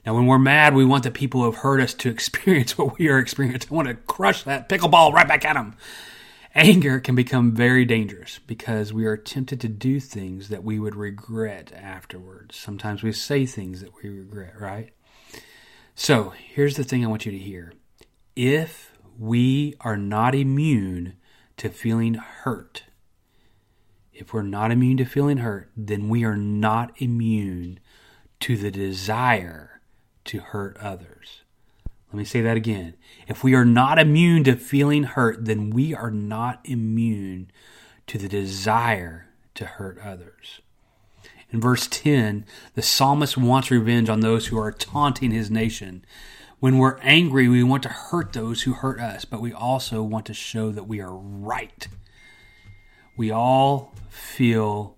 Now, 0.04 0.14
when 0.14 0.26
we're 0.26 0.38
mad, 0.38 0.74
we 0.74 0.84
want 0.84 1.04
the 1.04 1.10
people 1.10 1.40
who 1.40 1.50
have 1.50 1.60
hurt 1.62 1.80
us 1.80 1.94
to 1.94 2.10
experience 2.10 2.76
what 2.76 2.98
we 2.98 3.08
are 3.08 3.18
experiencing. 3.18 3.70
I 3.72 3.74
want 3.74 3.88
to 3.88 3.94
crush 3.94 4.42
that 4.44 4.68
pickleball 4.68 5.12
right 5.12 5.28
back 5.28 5.44
at 5.44 5.54
them. 5.54 5.76
Anger 6.54 7.00
can 7.00 7.16
become 7.16 7.52
very 7.52 7.84
dangerous 7.84 8.38
because 8.46 8.92
we 8.92 9.06
are 9.06 9.16
tempted 9.16 9.60
to 9.60 9.68
do 9.68 9.98
things 9.98 10.50
that 10.50 10.62
we 10.62 10.78
would 10.78 10.94
regret 10.94 11.72
afterwards. 11.74 12.56
Sometimes 12.56 13.02
we 13.02 13.10
say 13.10 13.44
things 13.44 13.80
that 13.80 13.90
we 14.02 14.08
regret, 14.08 14.60
right? 14.60 14.92
So, 15.96 16.32
here's 16.36 16.76
the 16.76 16.84
thing 16.84 17.04
I 17.04 17.08
want 17.08 17.26
you 17.26 17.32
to 17.32 17.38
hear. 17.38 17.72
If 18.36 18.92
we 19.18 19.74
are 19.80 19.96
not 19.96 20.34
immune 20.34 21.14
to 21.56 21.68
feeling 21.70 22.14
hurt, 22.14 22.84
if 24.12 24.32
we're 24.32 24.42
not 24.42 24.70
immune 24.70 24.96
to 24.98 25.04
feeling 25.04 25.38
hurt, 25.38 25.70
then 25.76 26.08
we 26.08 26.24
are 26.24 26.36
not 26.36 26.92
immune 27.00 27.80
to 28.40 28.56
the 28.56 28.70
desire 28.70 29.73
to 30.26 30.40
hurt 30.40 30.76
others. 30.78 31.42
Let 32.12 32.18
me 32.18 32.24
say 32.24 32.42
that 32.42 32.56
again. 32.56 32.94
If 33.26 33.42
we 33.42 33.54
are 33.54 33.64
not 33.64 33.98
immune 33.98 34.44
to 34.44 34.56
feeling 34.56 35.02
hurt, 35.02 35.44
then 35.44 35.70
we 35.70 35.94
are 35.94 36.10
not 36.10 36.60
immune 36.64 37.50
to 38.06 38.18
the 38.18 38.28
desire 38.28 39.26
to 39.54 39.64
hurt 39.64 39.98
others. 39.98 40.60
In 41.50 41.60
verse 41.60 41.86
10, 41.88 42.46
the 42.74 42.82
psalmist 42.82 43.36
wants 43.36 43.70
revenge 43.70 44.08
on 44.08 44.20
those 44.20 44.46
who 44.46 44.58
are 44.58 44.72
taunting 44.72 45.30
his 45.30 45.50
nation. 45.50 46.04
When 46.60 46.78
we're 46.78 46.98
angry, 46.98 47.48
we 47.48 47.62
want 47.62 47.82
to 47.84 47.88
hurt 47.88 48.32
those 48.32 48.62
who 48.62 48.72
hurt 48.74 49.00
us, 49.00 49.24
but 49.24 49.40
we 49.40 49.52
also 49.52 50.02
want 50.02 50.26
to 50.26 50.34
show 50.34 50.70
that 50.70 50.88
we 50.88 51.00
are 51.00 51.14
right. 51.14 51.86
We 53.16 53.30
all 53.30 53.94
feel 54.08 54.96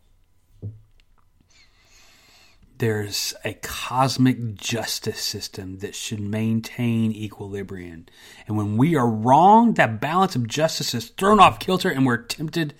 there's 2.78 3.34
a 3.44 3.54
cosmic 3.54 4.54
justice 4.54 5.20
system 5.20 5.78
that 5.78 5.94
should 5.94 6.20
maintain 6.20 7.12
equilibrium. 7.12 8.06
And 8.46 8.56
when 8.56 8.76
we 8.76 8.96
are 8.96 9.08
wrong, 9.08 9.74
that 9.74 10.00
balance 10.00 10.36
of 10.36 10.46
justice 10.46 10.94
is 10.94 11.08
thrown 11.08 11.40
off 11.40 11.58
kilter 11.58 11.88
and 11.88 12.04
we're 12.04 12.18
tempted 12.18 12.74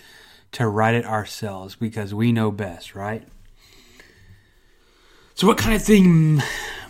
to 0.53 0.67
right 0.69 0.95
it 0.95 1.05
ourselves 1.05 1.77
because 1.77 2.15
we 2.15 2.33
know 2.33 2.51
best, 2.51 2.95
right? 2.95 3.27
So, 5.35 5.47
what 5.47 5.59
kind 5.59 5.75
of 5.75 5.83
thing 5.83 6.43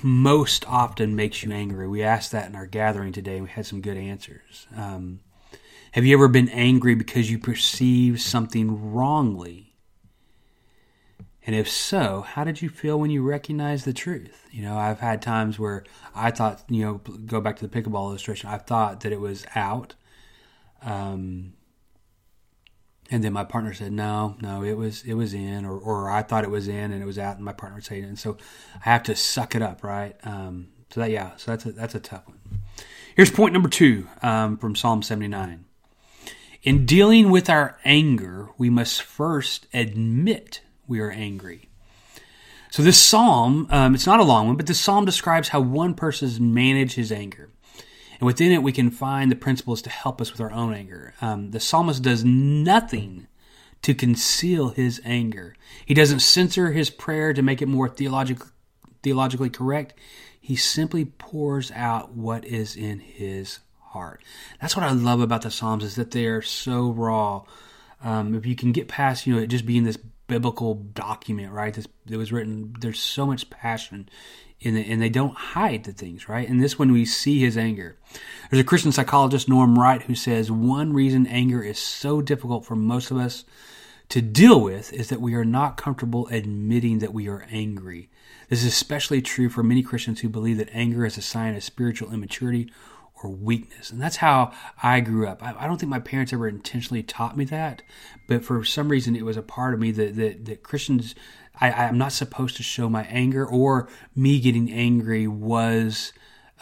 most 0.02 0.64
often 0.68 1.16
makes 1.16 1.42
you 1.42 1.52
angry? 1.52 1.88
We 1.88 2.02
asked 2.02 2.32
that 2.32 2.48
in 2.48 2.54
our 2.54 2.66
gathering 2.66 3.12
today 3.12 3.34
and 3.34 3.44
we 3.44 3.50
had 3.50 3.66
some 3.66 3.80
good 3.80 3.96
answers. 3.96 4.66
Um, 4.76 5.20
have 5.92 6.04
you 6.04 6.16
ever 6.16 6.28
been 6.28 6.48
angry 6.50 6.94
because 6.94 7.30
you 7.30 7.38
perceived 7.38 8.20
something 8.20 8.92
wrongly? 8.92 9.65
And 11.46 11.54
if 11.54 11.70
so, 11.70 12.22
how 12.22 12.42
did 12.42 12.60
you 12.60 12.68
feel 12.68 12.98
when 12.98 13.10
you 13.10 13.22
recognized 13.22 13.84
the 13.84 13.92
truth? 13.92 14.48
You 14.50 14.62
know, 14.62 14.76
I've 14.76 14.98
had 14.98 15.22
times 15.22 15.60
where 15.60 15.84
I 16.12 16.32
thought, 16.32 16.64
you 16.68 16.84
know, 16.84 16.94
go 16.94 17.40
back 17.40 17.56
to 17.58 17.66
the 17.66 17.82
pickleball 17.82 18.08
illustration, 18.08 18.50
I 18.50 18.58
thought 18.58 19.00
that 19.00 19.12
it 19.12 19.20
was 19.20 19.46
out. 19.54 19.94
Um, 20.82 21.52
and 23.12 23.22
then 23.22 23.32
my 23.32 23.44
partner 23.44 23.72
said, 23.72 23.92
no, 23.92 24.36
no, 24.40 24.64
it 24.64 24.72
was, 24.72 25.04
it 25.04 25.14
was 25.14 25.34
in, 25.34 25.64
or, 25.64 25.78
or 25.78 26.10
I 26.10 26.22
thought 26.22 26.42
it 26.42 26.50
was 26.50 26.66
in 26.66 26.90
and 26.90 27.00
it 27.00 27.06
was 27.06 27.18
out 27.18 27.36
and 27.36 27.44
my 27.44 27.52
partner 27.52 27.80
say 27.80 28.00
it. 28.00 28.04
And 28.04 28.18
so 28.18 28.36
I 28.84 28.90
have 28.90 29.04
to 29.04 29.14
suck 29.14 29.54
it 29.54 29.62
up. 29.62 29.84
Right. 29.84 30.16
Um, 30.24 30.70
so 30.90 31.00
that, 31.00 31.10
yeah, 31.10 31.36
so 31.36 31.52
that's 31.52 31.66
a, 31.66 31.72
that's 31.72 31.94
a 31.94 32.00
tough 32.00 32.26
one. 32.26 32.40
Here's 33.14 33.30
point 33.30 33.52
number 33.52 33.68
two, 33.68 34.08
um, 34.20 34.56
from 34.56 34.74
Psalm 34.74 35.00
79. 35.00 35.64
In 36.64 36.84
dealing 36.84 37.30
with 37.30 37.48
our 37.48 37.78
anger, 37.84 38.50
we 38.58 38.68
must 38.68 39.00
first 39.02 39.68
admit 39.72 40.62
we 40.86 41.00
are 41.00 41.10
angry. 41.10 41.68
So 42.70 42.82
this 42.82 43.00
psalm, 43.00 43.68
um, 43.70 43.94
it's 43.94 44.06
not 44.06 44.20
a 44.20 44.24
long 44.24 44.48
one, 44.48 44.56
but 44.56 44.66
this 44.66 44.80
psalm 44.80 45.04
describes 45.04 45.48
how 45.48 45.60
one 45.60 45.94
person 45.94 46.52
manage 46.52 46.94
his 46.94 47.12
anger. 47.12 47.48
And 48.18 48.26
within 48.26 48.52
it, 48.52 48.62
we 48.62 48.72
can 48.72 48.90
find 48.90 49.30
the 49.30 49.36
principles 49.36 49.82
to 49.82 49.90
help 49.90 50.20
us 50.20 50.32
with 50.32 50.40
our 50.40 50.52
own 50.52 50.74
anger. 50.74 51.14
Um, 51.20 51.50
the 51.50 51.60
psalmist 51.60 52.02
does 52.02 52.24
nothing 52.24 53.26
to 53.82 53.94
conceal 53.94 54.70
his 54.70 55.00
anger. 55.04 55.54
He 55.84 55.94
doesn't 55.94 56.20
censor 56.20 56.72
his 56.72 56.90
prayer 56.90 57.32
to 57.32 57.42
make 57.42 57.60
it 57.60 57.68
more 57.68 57.88
theologic, 57.88 58.38
theologically 59.02 59.50
correct. 59.50 59.94
He 60.40 60.56
simply 60.56 61.04
pours 61.04 61.70
out 61.72 62.12
what 62.12 62.44
is 62.44 62.74
in 62.76 63.00
his 63.00 63.60
heart. 63.80 64.22
That's 64.60 64.76
what 64.76 64.84
I 64.84 64.92
love 64.92 65.20
about 65.20 65.42
the 65.42 65.50
Psalms 65.50 65.84
is 65.84 65.96
that 65.96 66.10
they 66.10 66.26
are 66.26 66.42
so 66.42 66.90
raw. 66.90 67.44
Um, 68.02 68.34
if 68.34 68.46
you 68.46 68.56
can 68.56 68.72
get 68.72 68.88
past, 68.88 69.26
you 69.26 69.34
know, 69.34 69.42
it 69.42 69.48
just 69.48 69.66
being 69.66 69.84
this 69.84 69.98
biblical 70.26 70.74
document, 70.74 71.52
right? 71.52 71.74
This 71.74 71.86
it 72.08 72.16
was 72.16 72.32
written. 72.32 72.74
There's 72.80 73.00
so 73.00 73.26
much 73.26 73.50
passion 73.50 74.08
in 74.60 74.76
it, 74.76 74.88
and 74.88 75.00
they 75.00 75.08
don't 75.08 75.36
hide 75.36 75.84
the 75.84 75.92
things, 75.92 76.28
right? 76.28 76.48
And 76.48 76.62
this 76.62 76.78
one 76.78 76.92
we 76.92 77.04
see 77.04 77.40
his 77.40 77.56
anger. 77.56 77.96
There's 78.50 78.60
a 78.60 78.64
Christian 78.64 78.92
psychologist, 78.92 79.48
Norm 79.48 79.78
Wright, 79.78 80.02
who 80.02 80.14
says 80.14 80.50
one 80.50 80.92
reason 80.92 81.26
anger 81.26 81.62
is 81.62 81.78
so 81.78 82.20
difficult 82.20 82.64
for 82.64 82.76
most 82.76 83.10
of 83.10 83.18
us 83.18 83.44
to 84.08 84.22
deal 84.22 84.60
with 84.60 84.92
is 84.92 85.08
that 85.08 85.20
we 85.20 85.34
are 85.34 85.44
not 85.44 85.76
comfortable 85.76 86.28
admitting 86.28 87.00
that 87.00 87.12
we 87.12 87.28
are 87.28 87.46
angry. 87.50 88.08
This 88.48 88.60
is 88.60 88.68
especially 88.68 89.20
true 89.20 89.48
for 89.48 89.62
many 89.64 89.82
Christians 89.82 90.20
who 90.20 90.28
believe 90.28 90.58
that 90.58 90.70
anger 90.72 91.04
is 91.04 91.18
a 91.18 91.22
sign 91.22 91.56
of 91.56 91.64
spiritual 91.64 92.12
immaturity 92.12 92.70
or 93.22 93.30
weakness. 93.30 93.90
And 93.90 94.00
that's 94.00 94.16
how 94.16 94.52
I 94.82 95.00
grew 95.00 95.26
up. 95.26 95.42
I, 95.42 95.54
I, 95.58 95.66
don't 95.66 95.78
think 95.78 95.90
my 95.90 96.00
parents 96.00 96.32
ever 96.32 96.48
intentionally 96.48 97.02
taught 97.02 97.36
me 97.36 97.44
that, 97.46 97.82
but 98.28 98.44
for 98.44 98.62
some 98.64 98.88
reason 98.88 99.16
it 99.16 99.24
was 99.24 99.36
a 99.36 99.42
part 99.42 99.74
of 99.74 99.80
me 99.80 99.90
that, 99.92 100.16
that, 100.16 100.44
that 100.44 100.62
Christians, 100.62 101.14
I, 101.60 101.70
I'm 101.70 101.98
not 101.98 102.12
supposed 102.12 102.56
to 102.56 102.62
show 102.62 102.88
my 102.88 103.04
anger 103.04 103.46
or 103.46 103.88
me 104.14 104.38
getting 104.38 104.70
angry 104.70 105.26
was 105.26 106.12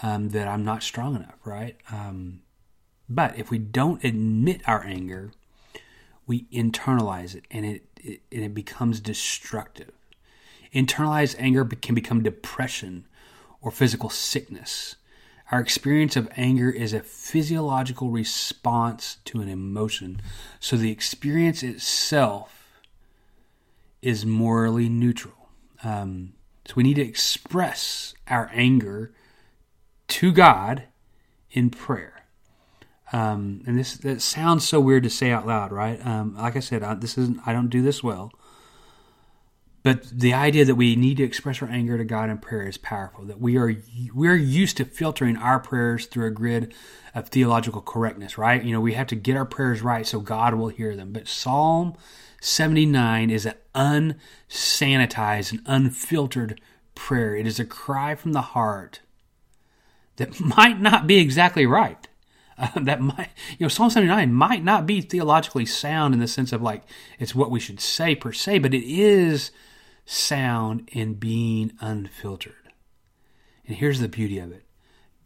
um, 0.03 0.31
that 0.31 0.47
I'm 0.47 0.65
not 0.65 0.83
strong 0.83 1.17
enough, 1.17 1.39
right? 1.45 1.77
Um, 1.91 2.43
but 3.09 3.39
if 3.39 3.51
we 3.51 3.59
don't 3.59 4.03
admit 4.05 4.63
our 4.67 4.85
anger, 4.85 5.33
we 6.27 6.45
internalize 6.53 7.35
it 7.35 7.45
and 7.51 7.67
it, 7.67 7.83
it, 7.97 8.21
and 8.31 8.45
it 8.45 8.55
becomes 8.55 9.01
destructive. 9.01 9.93
Internalized 10.75 11.37
anger 11.39 11.65
can 11.65 11.95
become 11.95 12.23
depression 12.23 13.07
or 13.61 13.71
physical 13.71 14.11
sickness. 14.11 14.97
Our 15.51 15.61
experience 15.61 16.17
of 16.17 16.29
anger 16.37 16.71
is 16.71 16.93
a 16.93 17.01
physiological 17.01 18.11
response 18.11 19.19
to 19.27 19.41
an 19.41 19.49
emotion. 19.49 20.23
So 20.59 20.77
the 20.77 20.91
experience 20.91 21.63
itself 21.63 22.81
is 24.01 24.25
morally 24.25 24.89
neutral. 24.89 25.51
Um, 25.83 26.33
so 26.67 26.75
we 26.77 26.83
need 26.83 26.95
to 26.95 27.03
express 27.03 28.15
our 28.27 28.51
anger 28.55 29.13
to 30.09 30.33
God 30.33 30.85
in 31.51 31.71
prayer. 31.71 32.25
Um, 33.13 33.63
and 33.67 33.79
this 33.79 33.97
that 33.99 34.23
sounds 34.23 34.67
so 34.67 34.81
weird 34.81 35.05
to 35.05 35.11
say 35.11 35.31
out 35.31 35.47
loud, 35.47 35.73
right? 35.73 36.05
Um, 36.05 36.35
like 36.37 36.57
I 36.57 36.61
said, 36.61 36.83
I, 36.83 36.95
this 36.95 37.17
isn't. 37.17 37.41
I 37.47 37.53
don't 37.53 37.69
do 37.69 37.83
this 37.83 38.03
well. 38.03 38.33
But 39.85 40.05
the 40.05 40.33
idea 40.33 40.65
that 40.65 40.77
we 40.77 40.97
need 40.97 41.19
to 41.19 41.25
express 41.25 41.61
our 41.61 41.69
anger 41.69 41.99
to 41.99 42.05
God 42.05 42.31
in 42.31 42.39
prayer 42.39 42.67
is 42.67 42.79
powerful. 42.79 43.27
That 43.27 43.39
we 43.39 43.59
are 43.59 43.77
we're 44.15 44.35
used 44.35 44.79
to 44.79 44.87
filtering 44.87 45.37
our 45.37 45.61
prayers 45.61 46.07
through 46.07 46.27
a 46.27 46.31
grid 46.31 46.73
of 47.15 47.29
theological 47.29 47.83
correctness, 47.83 48.39
right? 48.39 48.65
You 48.65 48.73
know, 48.73 48.81
we 48.81 48.95
have 48.95 49.09
to 49.09 49.15
get 49.15 49.37
our 49.37 49.45
prayers 49.45 49.83
right 49.83 50.07
so 50.07 50.21
God 50.21 50.55
will 50.55 50.69
hear 50.69 50.97
them. 50.97 51.13
But 51.13 51.29
Psalm 51.29 51.95
79 52.41 53.29
is 53.29 53.45
an 53.45 53.55
unsanitized 53.75 55.53
and 55.53 55.61
unfiltered 55.67 56.63
prayer. 56.95 57.37
It 57.37 57.47
is 57.47 57.61
a 57.61 57.67
cry 57.67 58.15
from 58.15 58.33
the 58.33 58.41
heart 58.41 59.01
that 60.17 60.41
might 60.57 60.81
not 60.81 61.07
be 61.07 61.19
exactly 61.19 61.67
right. 61.67 62.09
Uh, 62.57 62.69
that 62.81 63.03
might, 63.03 63.29
you 63.59 63.65
know, 63.65 63.69
Psalm 63.69 63.91
79 63.91 64.33
might 64.33 64.65
not 64.65 64.87
be 64.87 65.03
theologically 65.03 65.67
sound 65.67 66.15
in 66.15 66.21
the 66.21 66.29
sense 66.29 66.55
of 66.55 66.63
like 66.63 66.85
it's 67.19 67.35
what 67.35 67.51
we 67.51 67.61
should 67.61 67.81
say 67.81 68.15
per 68.15 68.33
se, 68.33 68.61
but 68.61 68.73
it 68.73 68.85
is 68.85 69.51
sound 70.05 70.89
and 70.95 71.19
being 71.19 71.73
unfiltered. 71.81 72.55
And 73.67 73.77
here's 73.77 74.01
the 74.01 74.09
beauty 74.09 74.39
of 74.39 74.53
it 74.53 74.65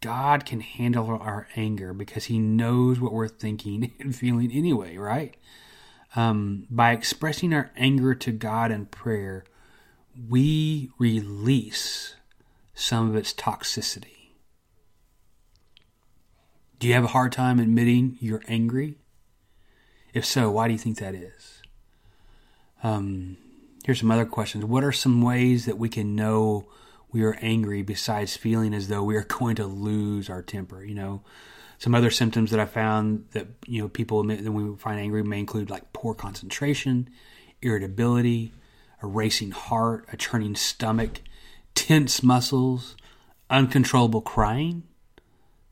God 0.01 0.45
can 0.45 0.61
handle 0.61 1.09
our 1.09 1.47
anger 1.55 1.93
because 1.93 2.25
He 2.25 2.39
knows 2.39 2.99
what 2.99 3.13
we're 3.13 3.27
thinking 3.27 3.91
and 3.99 4.15
feeling 4.15 4.51
anyway, 4.51 4.97
right? 4.97 5.35
Um, 6.15 6.65
by 6.69 6.93
expressing 6.93 7.53
our 7.53 7.71
anger 7.77 8.15
to 8.15 8.31
God 8.31 8.71
in 8.71 8.87
prayer, 8.87 9.43
we 10.27 10.89
release 10.97 12.15
some 12.73 13.09
of 13.09 13.15
its 13.15 13.33
toxicity. 13.33 14.31
Do 16.79 16.87
you 16.87 16.93
have 16.93 17.03
a 17.03 17.07
hard 17.07 17.31
time 17.31 17.59
admitting 17.59 18.17
you're 18.19 18.41
angry? 18.47 18.97
If 20.13 20.25
so, 20.25 20.49
why 20.49 20.67
do 20.67 20.73
you 20.73 20.79
think 20.79 20.97
that 20.97 21.13
is? 21.13 21.61
Um, 22.81 23.37
Here's 23.85 23.99
some 23.99 24.11
other 24.11 24.25
questions. 24.25 24.65
What 24.65 24.83
are 24.83 24.91
some 24.91 25.21
ways 25.21 25.65
that 25.65 25.77
we 25.77 25.89
can 25.89 26.15
know 26.15 26.67
we 27.11 27.23
are 27.23 27.37
angry 27.41 27.81
besides 27.81 28.37
feeling 28.37 28.73
as 28.73 28.87
though 28.87 29.03
we 29.03 29.15
are 29.15 29.23
going 29.39 29.55
to 29.55 29.65
lose 29.65 30.29
our 30.29 30.41
temper? 30.41 30.83
You 30.83 30.95
know, 30.95 31.23
some 31.77 31.95
other 31.95 32.11
symptoms 32.11 32.51
that 32.51 32.59
I 32.59 32.65
found 32.65 33.25
that 33.31 33.47
you 33.65 33.81
know 33.81 33.87
people 33.87 34.19
admit 34.19 34.43
that 34.43 34.51
we 34.51 34.75
find 34.77 34.99
angry 34.99 35.23
may 35.23 35.39
include 35.39 35.69
like 35.69 35.93
poor 35.93 36.13
concentration, 36.13 37.09
irritability, 37.61 38.53
a 39.01 39.07
racing 39.07 39.51
heart, 39.51 40.05
a 40.11 40.17
churning 40.17 40.55
stomach, 40.55 41.21
tense 41.73 42.21
muscles, 42.21 42.97
uncontrollable 43.49 44.21
crying, 44.21 44.83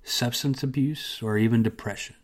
substance 0.03 0.63
abuse, 0.63 1.19
or 1.21 1.37
even 1.37 1.61
depression. 1.61 2.15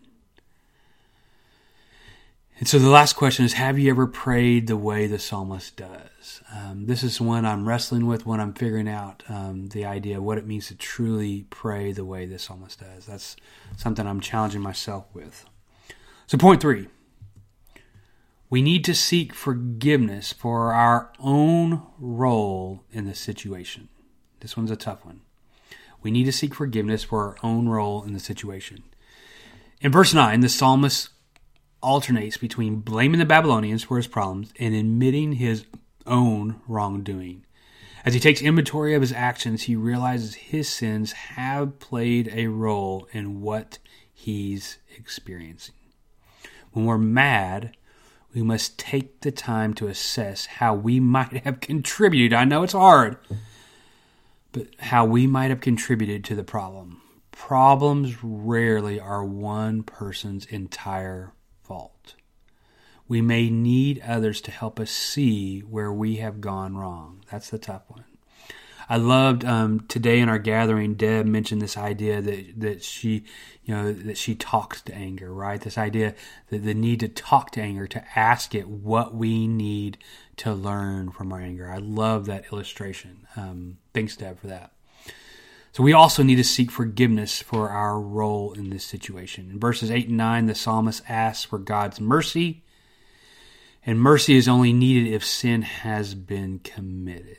And 2.59 2.67
so 2.67 2.77
the 2.79 2.89
last 2.89 3.13
question 3.13 3.45
is 3.45 3.53
Have 3.53 3.79
you 3.79 3.89
ever 3.89 4.07
prayed 4.07 4.67
the 4.67 4.77
way 4.77 5.07
the 5.07 5.19
psalmist 5.19 5.75
does? 5.75 6.41
Um, 6.53 6.85
this 6.85 7.03
is 7.03 7.19
one 7.19 7.45
I'm 7.45 7.67
wrestling 7.67 8.05
with 8.05 8.25
when 8.25 8.39
I'm 8.39 8.53
figuring 8.53 8.87
out 8.87 9.23
um, 9.27 9.69
the 9.69 9.85
idea 9.85 10.17
of 10.17 10.23
what 10.23 10.37
it 10.37 10.47
means 10.47 10.67
to 10.67 10.75
truly 10.75 11.45
pray 11.49 11.91
the 11.91 12.05
way 12.05 12.25
the 12.25 12.39
psalmist 12.39 12.79
does. 12.79 13.05
That's 13.05 13.35
something 13.77 14.05
I'm 14.05 14.19
challenging 14.19 14.61
myself 14.61 15.05
with. 15.13 15.45
So, 16.27 16.37
point 16.37 16.61
three 16.61 16.87
we 18.53 18.61
need 18.61 18.85
to 18.85 18.93
seek 18.93 19.33
forgiveness 19.33 20.31
for 20.31 20.73
our 20.73 21.11
own 21.19 21.81
role 21.97 22.83
in 22.91 23.05
the 23.05 23.15
situation. 23.15 23.89
This 24.41 24.55
one's 24.55 24.69
a 24.69 24.75
tough 24.75 25.03
one. 25.03 25.21
We 26.03 26.11
need 26.11 26.25
to 26.25 26.31
seek 26.31 26.53
forgiveness 26.53 27.03
for 27.03 27.23
our 27.23 27.37
own 27.41 27.67
role 27.67 28.03
in 28.03 28.13
the 28.13 28.19
situation. 28.19 28.83
In 29.81 29.91
verse 29.91 30.13
9, 30.13 30.41
the 30.41 30.49
psalmist 30.49 31.09
alternates 31.83 32.37
between 32.37 32.77
blaming 32.77 33.19
the 33.19 33.25
Babylonians 33.25 33.83
for 33.83 33.97
his 33.97 34.07
problems 34.07 34.53
and 34.57 34.73
admitting 34.73 35.33
his 35.33 35.65
own 36.07 36.61
wrongdoing. 36.67 37.45
As 38.05 38.13
he 38.13 38.19
takes 38.19 38.41
inventory 38.41 38.95
of 38.95 39.01
his 39.01 39.13
actions, 39.13 39.63
he 39.63 39.75
realizes 39.75 40.35
his 40.35 40.67
sins 40.67 41.11
have 41.11 41.79
played 41.79 42.31
a 42.33 42.47
role 42.47 43.07
in 43.11 43.41
what 43.41 43.77
he's 44.11 44.79
experiencing. 44.97 45.75
When 46.71 46.85
we're 46.85 46.97
mad, 46.97 47.77
we 48.33 48.41
must 48.41 48.79
take 48.79 49.21
the 49.21 49.31
time 49.31 49.73
to 49.75 49.87
assess 49.87 50.47
how 50.47 50.73
we 50.73 50.99
might 50.99 51.43
have 51.45 51.59
contributed. 51.59 52.33
I 52.33 52.45
know 52.45 52.63
it's 52.63 52.73
hard, 52.73 53.17
but 54.51 54.67
how 54.79 55.05
we 55.05 55.27
might 55.27 55.49
have 55.49 55.61
contributed 55.61 56.23
to 56.25 56.35
the 56.35 56.43
problem. 56.43 57.01
Problems 57.31 58.17
rarely 58.23 58.99
are 58.99 59.23
one 59.23 59.83
person's 59.83 60.45
entire 60.45 61.33
fault. 61.63 62.15
We 63.07 63.21
may 63.21 63.49
need 63.49 64.01
others 64.05 64.41
to 64.41 64.51
help 64.51 64.79
us 64.79 64.91
see 64.91 65.61
where 65.61 65.91
we 65.91 66.17
have 66.17 66.41
gone 66.41 66.77
wrong. 66.77 67.23
That's 67.31 67.49
the 67.49 67.57
tough 67.57 67.83
one. 67.87 68.05
I 68.89 68.97
loved 68.97 69.45
um, 69.45 69.81
today 69.87 70.19
in 70.19 70.29
our 70.29 70.39
gathering. 70.39 70.95
Deb 70.95 71.25
mentioned 71.25 71.61
this 71.61 71.77
idea 71.77 72.21
that 72.21 72.59
that 72.59 72.83
she, 72.83 73.23
you 73.63 73.73
know, 73.73 73.93
that 73.93 74.17
she 74.17 74.35
talks 74.35 74.81
to 74.83 74.93
anger. 74.93 75.33
Right, 75.33 75.59
this 75.59 75.77
idea 75.77 76.15
that 76.49 76.59
the 76.59 76.73
need 76.73 76.99
to 76.99 77.07
talk 77.07 77.51
to 77.51 77.61
anger, 77.61 77.87
to 77.87 78.03
ask 78.15 78.53
it 78.53 78.67
what 78.67 79.15
we 79.15 79.47
need 79.47 79.97
to 80.37 80.53
learn 80.53 81.11
from 81.11 81.31
our 81.31 81.39
anger. 81.39 81.69
I 81.69 81.77
love 81.77 82.25
that 82.25 82.51
illustration. 82.51 83.25
Um, 83.35 83.77
thanks, 83.93 84.17
Deb, 84.17 84.39
for 84.39 84.47
that. 84.47 84.72
So 85.73 85.81
we 85.81 85.91
also 85.91 86.21
need 86.21 86.35
to 86.35 86.43
seek 86.43 86.69
forgiveness 86.69 87.41
for 87.41 87.71
our 87.71 87.99
role 87.99 88.53
in 88.53 88.69
this 88.69 88.85
situation. 88.85 89.49
In 89.49 89.59
verses 89.59 89.89
8 89.89 90.07
and 90.07 90.17
9, 90.17 90.45
the 90.45 90.53
psalmist 90.53 91.01
asks 91.09 91.45
for 91.45 91.57
God's 91.57 91.99
mercy, 91.99 92.63
and 93.83 93.99
mercy 93.99 94.35
is 94.35 94.47
only 94.47 94.71
needed 94.71 95.11
if 95.11 95.25
sin 95.25 95.63
has 95.63 96.13
been 96.13 96.59
committed. 96.59 97.37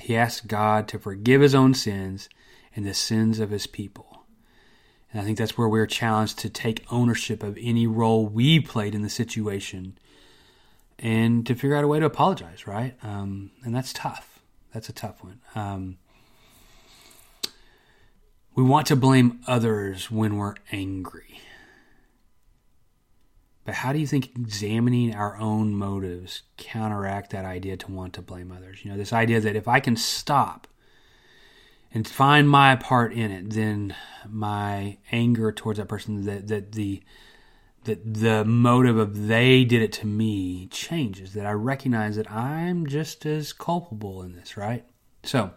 He 0.00 0.16
asks 0.16 0.44
God 0.44 0.88
to 0.88 0.98
forgive 0.98 1.40
his 1.40 1.54
own 1.54 1.74
sins 1.74 2.28
and 2.74 2.84
the 2.84 2.92
sins 2.92 3.38
of 3.38 3.50
his 3.50 3.68
people. 3.68 4.24
And 5.12 5.22
I 5.22 5.24
think 5.24 5.38
that's 5.38 5.56
where 5.56 5.68
we're 5.68 5.86
challenged 5.86 6.40
to 6.40 6.50
take 6.50 6.84
ownership 6.90 7.44
of 7.44 7.56
any 7.60 7.86
role 7.86 8.26
we 8.26 8.58
played 8.58 8.96
in 8.96 9.02
the 9.02 9.08
situation 9.08 9.96
and 10.98 11.46
to 11.46 11.54
figure 11.54 11.76
out 11.76 11.84
a 11.84 11.88
way 11.88 12.00
to 12.00 12.06
apologize, 12.06 12.66
right? 12.66 12.96
Um, 13.04 13.52
and 13.62 13.72
that's 13.72 13.92
tough. 13.92 14.40
That's 14.74 14.88
a 14.88 14.92
tough 14.92 15.22
one. 15.22 15.40
Um, 15.54 15.98
we 18.56 18.62
want 18.62 18.86
to 18.86 18.96
blame 18.96 19.40
others 19.46 20.10
when 20.10 20.36
we're 20.36 20.54
angry. 20.72 21.40
But 23.64 23.74
how 23.74 23.92
do 23.92 23.98
you 23.98 24.06
think 24.06 24.30
examining 24.34 25.14
our 25.14 25.36
own 25.36 25.74
motives 25.74 26.42
counteract 26.56 27.30
that 27.30 27.44
idea 27.44 27.76
to 27.76 27.92
want 27.92 28.14
to 28.14 28.22
blame 28.22 28.50
others? 28.50 28.84
You 28.84 28.90
know, 28.90 28.96
this 28.96 29.12
idea 29.12 29.40
that 29.40 29.56
if 29.56 29.68
I 29.68 29.80
can 29.80 29.96
stop 29.96 30.66
and 31.92 32.08
find 32.08 32.48
my 32.48 32.76
part 32.76 33.12
in 33.12 33.30
it, 33.30 33.50
then 33.50 33.94
my 34.26 34.98
anger 35.12 35.52
towards 35.52 35.78
that 35.78 35.88
person, 35.88 36.24
that, 36.24 36.48
that 36.48 36.72
the 36.72 37.02
that 37.84 38.14
the 38.14 38.44
motive 38.44 38.96
of 38.96 39.28
they 39.28 39.64
did 39.64 39.80
it 39.80 39.92
to 39.92 40.06
me 40.08 40.66
changes, 40.72 41.34
that 41.34 41.46
I 41.46 41.52
recognize 41.52 42.16
that 42.16 42.28
I'm 42.28 42.84
just 42.86 43.24
as 43.24 43.52
culpable 43.52 44.22
in 44.22 44.34
this, 44.34 44.56
right? 44.56 44.84
So 45.22 45.52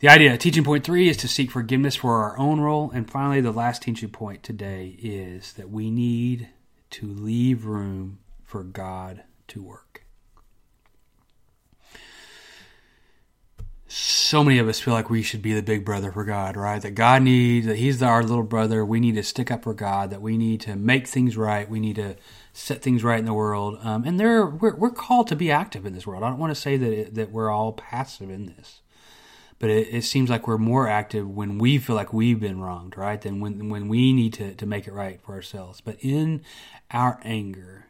the 0.00 0.08
idea, 0.08 0.36
teaching 0.38 0.64
point 0.64 0.84
three, 0.84 1.08
is 1.08 1.16
to 1.18 1.28
seek 1.28 1.50
forgiveness 1.50 1.96
for 1.96 2.22
our 2.22 2.38
own 2.38 2.60
role. 2.60 2.90
And 2.92 3.10
finally, 3.10 3.40
the 3.40 3.52
last 3.52 3.82
teaching 3.82 4.10
point 4.10 4.42
today 4.42 4.96
is 5.00 5.54
that 5.54 5.70
we 5.70 5.90
need 5.90 6.48
to 6.90 7.06
leave 7.06 7.64
room 7.64 8.18
for 8.44 8.62
God 8.62 9.24
to 9.48 9.62
work. 9.62 10.04
So 13.90 14.44
many 14.44 14.58
of 14.58 14.68
us 14.68 14.78
feel 14.78 14.92
like 14.92 15.08
we 15.08 15.22
should 15.22 15.40
be 15.40 15.54
the 15.54 15.62
big 15.62 15.82
brother 15.84 16.12
for 16.12 16.22
God, 16.22 16.56
right? 16.56 16.80
That 16.80 16.90
God 16.90 17.22
needs, 17.22 17.66
that 17.66 17.76
He's 17.76 18.02
our 18.02 18.22
little 18.22 18.42
brother. 18.42 18.84
We 18.84 19.00
need 19.00 19.14
to 19.14 19.22
stick 19.22 19.50
up 19.50 19.64
for 19.64 19.72
God, 19.72 20.10
that 20.10 20.20
we 20.20 20.36
need 20.36 20.60
to 20.60 20.76
make 20.76 21.08
things 21.08 21.36
right. 21.36 21.68
We 21.68 21.80
need 21.80 21.96
to 21.96 22.16
set 22.52 22.82
things 22.82 23.02
right 23.02 23.18
in 23.18 23.24
the 23.24 23.32
world. 23.32 23.78
Um, 23.82 24.04
and 24.04 24.20
there, 24.20 24.44
we're, 24.44 24.76
we're 24.76 24.90
called 24.90 25.26
to 25.28 25.36
be 25.36 25.50
active 25.50 25.86
in 25.86 25.94
this 25.94 26.06
world. 26.06 26.22
I 26.22 26.28
don't 26.28 26.38
want 26.38 26.54
to 26.54 26.60
say 26.60 26.76
that, 26.76 27.14
that 27.14 27.32
we're 27.32 27.50
all 27.50 27.72
passive 27.72 28.28
in 28.28 28.46
this 28.46 28.82
but 29.58 29.70
it, 29.70 29.88
it, 29.92 30.02
seems 30.02 30.30
like 30.30 30.46
we're 30.46 30.58
more 30.58 30.88
active 30.88 31.28
when 31.28 31.58
we 31.58 31.78
feel 31.78 31.96
like 31.96 32.12
we've 32.12 32.40
been 32.40 32.60
wronged, 32.60 32.96
right? 32.96 33.20
Than 33.20 33.40
when 33.40 33.68
when 33.68 33.88
we 33.88 34.12
need 34.12 34.32
to, 34.34 34.54
to 34.54 34.66
make 34.66 34.86
it 34.86 34.92
right 34.92 35.20
for 35.20 35.34
ourselves. 35.34 35.80
But 35.80 35.96
in 36.00 36.42
our 36.90 37.20
anger, 37.24 37.86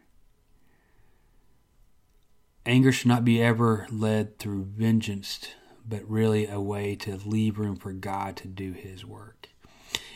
anger 2.64 2.92
should 2.92 3.08
not 3.08 3.24
be 3.24 3.42
ever 3.42 3.86
led 3.90 4.38
through 4.38 4.64
vengeance, 4.64 5.48
but 5.86 6.08
really 6.08 6.46
a 6.46 6.60
way 6.60 6.94
to 6.96 7.16
leave 7.16 7.58
room 7.58 7.76
for 7.76 7.92
God 7.92 8.36
to 8.36 8.48
do 8.48 8.72
His 8.72 9.04
work. 9.04 9.48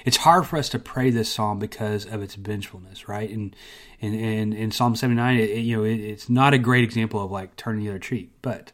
It's 0.05 0.19
hard 0.19 0.47
for 0.47 0.59
us 0.59 0.69
to 0.71 0.79
pray 0.79 1.11
this 1.11 1.29
psalm 1.29 1.59
because 1.59 2.07
of 2.07 2.23
its 2.23 2.35
vengefulness, 2.35 3.09
right? 3.09 3.31
And 3.31 3.55
and 4.01 4.15
in, 4.15 4.53
in 4.53 4.71
Psalm 4.71 4.97
seventy 4.97 5.21
nine, 5.21 5.39
you 5.39 5.77
know, 5.77 5.85
it, 5.85 6.01
it's 6.01 6.29
not 6.29 6.55
a 6.55 6.59
great 6.59 6.85
example 6.85 7.23
of 7.23 7.31
like 7.31 7.57
turning 7.57 7.85
the 7.85 7.91
other 7.91 7.99
cheek, 7.99 8.31
but 8.43 8.73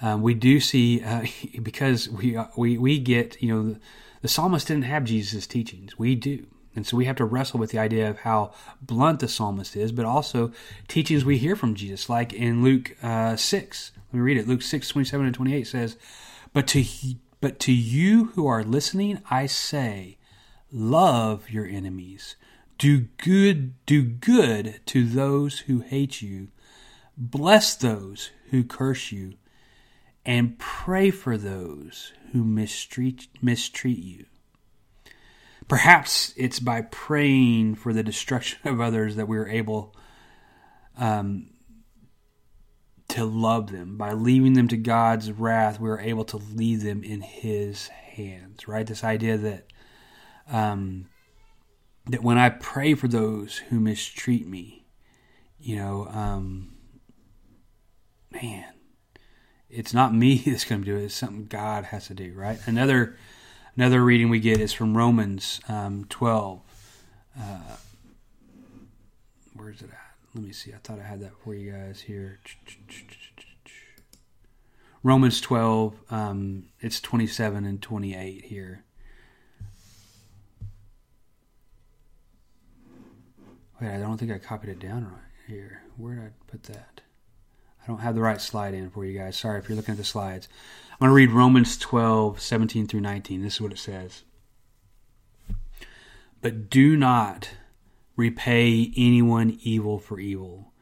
um, 0.00 0.22
we 0.22 0.34
do 0.34 0.60
see 0.60 1.02
uh, 1.02 1.26
because 1.62 2.08
we 2.08 2.36
uh, 2.36 2.46
we 2.56 2.78
we 2.78 2.98
get 2.98 3.40
you 3.42 3.54
know 3.54 3.72
the, 3.72 3.80
the 4.22 4.28
psalmist 4.28 4.68
didn't 4.68 4.84
have 4.84 5.04
Jesus' 5.04 5.46
teachings. 5.46 5.98
We 5.98 6.14
do. 6.14 6.46
And 6.76 6.86
so 6.86 6.96
we 6.96 7.06
have 7.06 7.16
to 7.16 7.24
wrestle 7.24 7.58
with 7.58 7.70
the 7.72 7.78
idea 7.78 8.08
of 8.08 8.20
how 8.20 8.52
blunt 8.80 9.20
the 9.20 9.28
psalmist 9.28 9.76
is, 9.76 9.90
but 9.90 10.04
also 10.04 10.52
teachings 10.86 11.24
we 11.24 11.36
hear 11.36 11.56
from 11.56 11.74
Jesus, 11.74 12.08
like 12.08 12.32
in 12.32 12.62
Luke 12.62 12.96
uh, 13.02 13.34
6. 13.34 13.92
Let 13.96 14.14
me 14.14 14.20
read 14.20 14.36
it. 14.36 14.46
Luke 14.46 14.62
6, 14.62 14.88
27 14.88 15.26
and 15.26 15.34
28 15.34 15.66
says, 15.66 15.96
But 16.52 16.68
to, 16.68 16.84
but 17.40 17.58
to 17.60 17.72
you 17.72 18.26
who 18.26 18.46
are 18.46 18.62
listening, 18.62 19.20
I 19.28 19.46
say, 19.46 20.18
love 20.70 21.50
your 21.50 21.66
enemies. 21.66 22.36
Do 22.78 23.00
good, 23.18 23.74
do 23.84 24.04
good 24.04 24.80
to 24.86 25.04
those 25.04 25.60
who 25.60 25.80
hate 25.80 26.22
you. 26.22 26.48
Bless 27.18 27.74
those 27.74 28.30
who 28.50 28.62
curse 28.62 29.10
you 29.10 29.34
and 30.24 30.58
pray 30.58 31.10
for 31.10 31.36
those 31.36 32.12
who 32.32 32.44
mistreat, 32.44 33.28
mistreat 33.40 33.98
you. 33.98 34.26
Perhaps 35.68 36.34
it's 36.36 36.60
by 36.60 36.82
praying 36.82 37.76
for 37.76 37.92
the 37.92 38.02
destruction 38.02 38.58
of 38.64 38.80
others 38.80 39.16
that 39.16 39.28
we're 39.28 39.48
able 39.48 39.94
um, 40.98 41.50
to 43.08 43.24
love 43.24 43.70
them. 43.70 43.96
By 43.96 44.12
leaving 44.12 44.54
them 44.54 44.68
to 44.68 44.76
God's 44.76 45.30
wrath, 45.30 45.80
we're 45.80 46.00
able 46.00 46.24
to 46.26 46.36
leave 46.36 46.82
them 46.82 47.02
in 47.02 47.20
His 47.20 47.88
hands. 47.88 48.66
Right? 48.66 48.86
This 48.86 49.04
idea 49.04 49.38
that 49.38 49.66
um, 50.48 51.06
that 52.06 52.22
when 52.22 52.38
I 52.38 52.48
pray 52.48 52.94
for 52.94 53.08
those 53.08 53.58
who 53.58 53.78
mistreat 53.78 54.46
me, 54.46 54.86
you 55.58 55.76
know, 55.76 56.08
um, 56.10 56.72
man, 58.32 58.64
it's 59.70 59.94
not 59.94 60.14
me 60.14 60.38
that's 60.46 60.64
going 60.64 60.82
to 60.82 60.84
do 60.84 60.96
it. 60.96 61.04
It's 61.04 61.14
something 61.14 61.46
God 61.46 61.84
has 61.86 62.06
to 62.08 62.14
do, 62.14 62.32
right? 62.34 62.58
Another 62.66 63.16
another 63.76 64.02
reading 64.02 64.28
we 64.28 64.40
get 64.40 64.60
is 64.60 64.72
from 64.72 64.96
Romans 64.96 65.60
um, 65.68 66.06
12. 66.08 66.60
Uh, 67.38 67.58
where's 69.54 69.80
it 69.80 69.90
at? 69.90 70.14
Let 70.34 70.44
me 70.44 70.52
see. 70.52 70.72
I 70.72 70.76
thought 70.82 70.98
I 70.98 71.04
had 71.04 71.20
that 71.20 71.32
for 71.42 71.54
you 71.54 71.72
guys 71.72 72.02
here. 72.02 72.40
Romans 75.02 75.40
12, 75.40 75.94
um, 76.10 76.64
it's 76.80 77.00
27 77.00 77.64
and 77.64 77.80
28 77.80 78.44
here. 78.44 78.84
Wait, 83.80 83.88
I 83.88 83.98
don't 83.98 84.18
think 84.18 84.30
I 84.30 84.38
copied 84.38 84.70
it 84.70 84.78
down 84.78 85.04
right 85.04 85.22
here. 85.48 85.82
Where 85.96 86.16
did 86.16 86.24
I 86.24 86.30
put 86.46 86.64
that? 86.64 87.00
I 87.82 87.86
don't 87.86 88.00
have 88.00 88.14
the 88.14 88.20
right 88.20 88.40
slide 88.40 88.74
in 88.74 88.90
for 88.90 89.04
you 89.04 89.18
guys. 89.18 89.36
Sorry 89.36 89.58
if 89.58 89.68
you're 89.68 89.76
looking 89.76 89.92
at 89.92 89.98
the 89.98 90.04
slides. 90.04 90.48
I'm 90.92 91.08
going 91.08 91.10
to 91.10 91.14
read 91.14 91.30
Romans 91.30 91.78
12, 91.78 92.40
17 92.40 92.86
through 92.86 93.00
19. 93.00 93.42
This 93.42 93.54
is 93.54 93.60
what 93.60 93.72
it 93.72 93.78
says. 93.78 94.22
But 96.42 96.68
do 96.68 96.96
not 96.96 97.50
repay 98.16 98.92
anyone 98.96 99.58
evil 99.62 99.98
for 99.98 100.20
evil. 100.20 100.72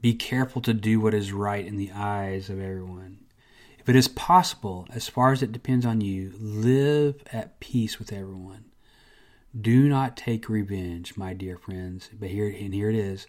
Be 0.00 0.14
careful 0.14 0.62
to 0.62 0.72
do 0.72 0.98
what 1.00 1.14
is 1.14 1.32
right 1.32 1.64
in 1.64 1.76
the 1.76 1.92
eyes 1.92 2.48
of 2.48 2.60
everyone. 2.60 3.18
If 3.78 3.88
it 3.88 3.96
is 3.96 4.08
possible, 4.08 4.86
as 4.92 5.08
far 5.08 5.32
as 5.32 5.42
it 5.42 5.52
depends 5.52 5.86
on 5.86 6.00
you, 6.00 6.32
live 6.38 7.22
at 7.32 7.60
peace 7.60 7.98
with 7.98 8.12
everyone. 8.12 8.66
Do 9.58 9.88
not 9.88 10.16
take 10.16 10.48
revenge, 10.48 11.16
my 11.16 11.32
dear 11.34 11.56
friends. 11.56 12.08
But 12.18 12.30
here 12.30 12.46
and 12.46 12.74
here 12.74 12.88
it 12.88 12.96
is 12.96 13.26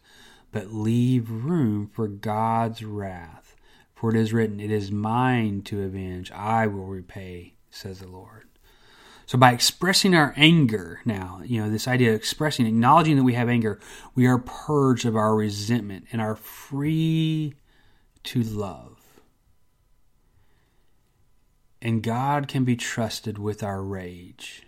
but 0.51 0.73
leave 0.73 1.29
room 1.29 1.87
for 1.87 2.07
God's 2.07 2.83
wrath. 2.83 3.55
For 3.95 4.09
it 4.09 4.17
is 4.17 4.33
written, 4.33 4.59
It 4.59 4.71
is 4.71 4.91
mine 4.91 5.61
to 5.63 5.83
avenge, 5.83 6.31
I 6.31 6.67
will 6.67 6.87
repay, 6.87 7.53
says 7.69 7.99
the 7.99 8.07
Lord. 8.07 8.47
So 9.25 9.37
by 9.37 9.53
expressing 9.53 10.13
our 10.13 10.33
anger 10.35 10.99
now, 11.05 11.41
you 11.45 11.61
know, 11.61 11.69
this 11.69 11.87
idea 11.87 12.09
of 12.09 12.15
expressing, 12.15 12.65
acknowledging 12.65 13.15
that 13.15 13.23
we 13.23 13.35
have 13.35 13.47
anger, 13.47 13.79
we 14.13 14.27
are 14.27 14.39
purged 14.39 15.05
of 15.05 15.15
our 15.15 15.35
resentment 15.35 16.07
and 16.11 16.21
are 16.21 16.35
free 16.35 17.53
to 18.23 18.43
love. 18.43 18.97
And 21.81 22.03
God 22.03 22.47
can 22.47 22.63
be 22.63 22.75
trusted 22.75 23.37
with 23.37 23.63
our 23.63 23.81
rage 23.81 24.63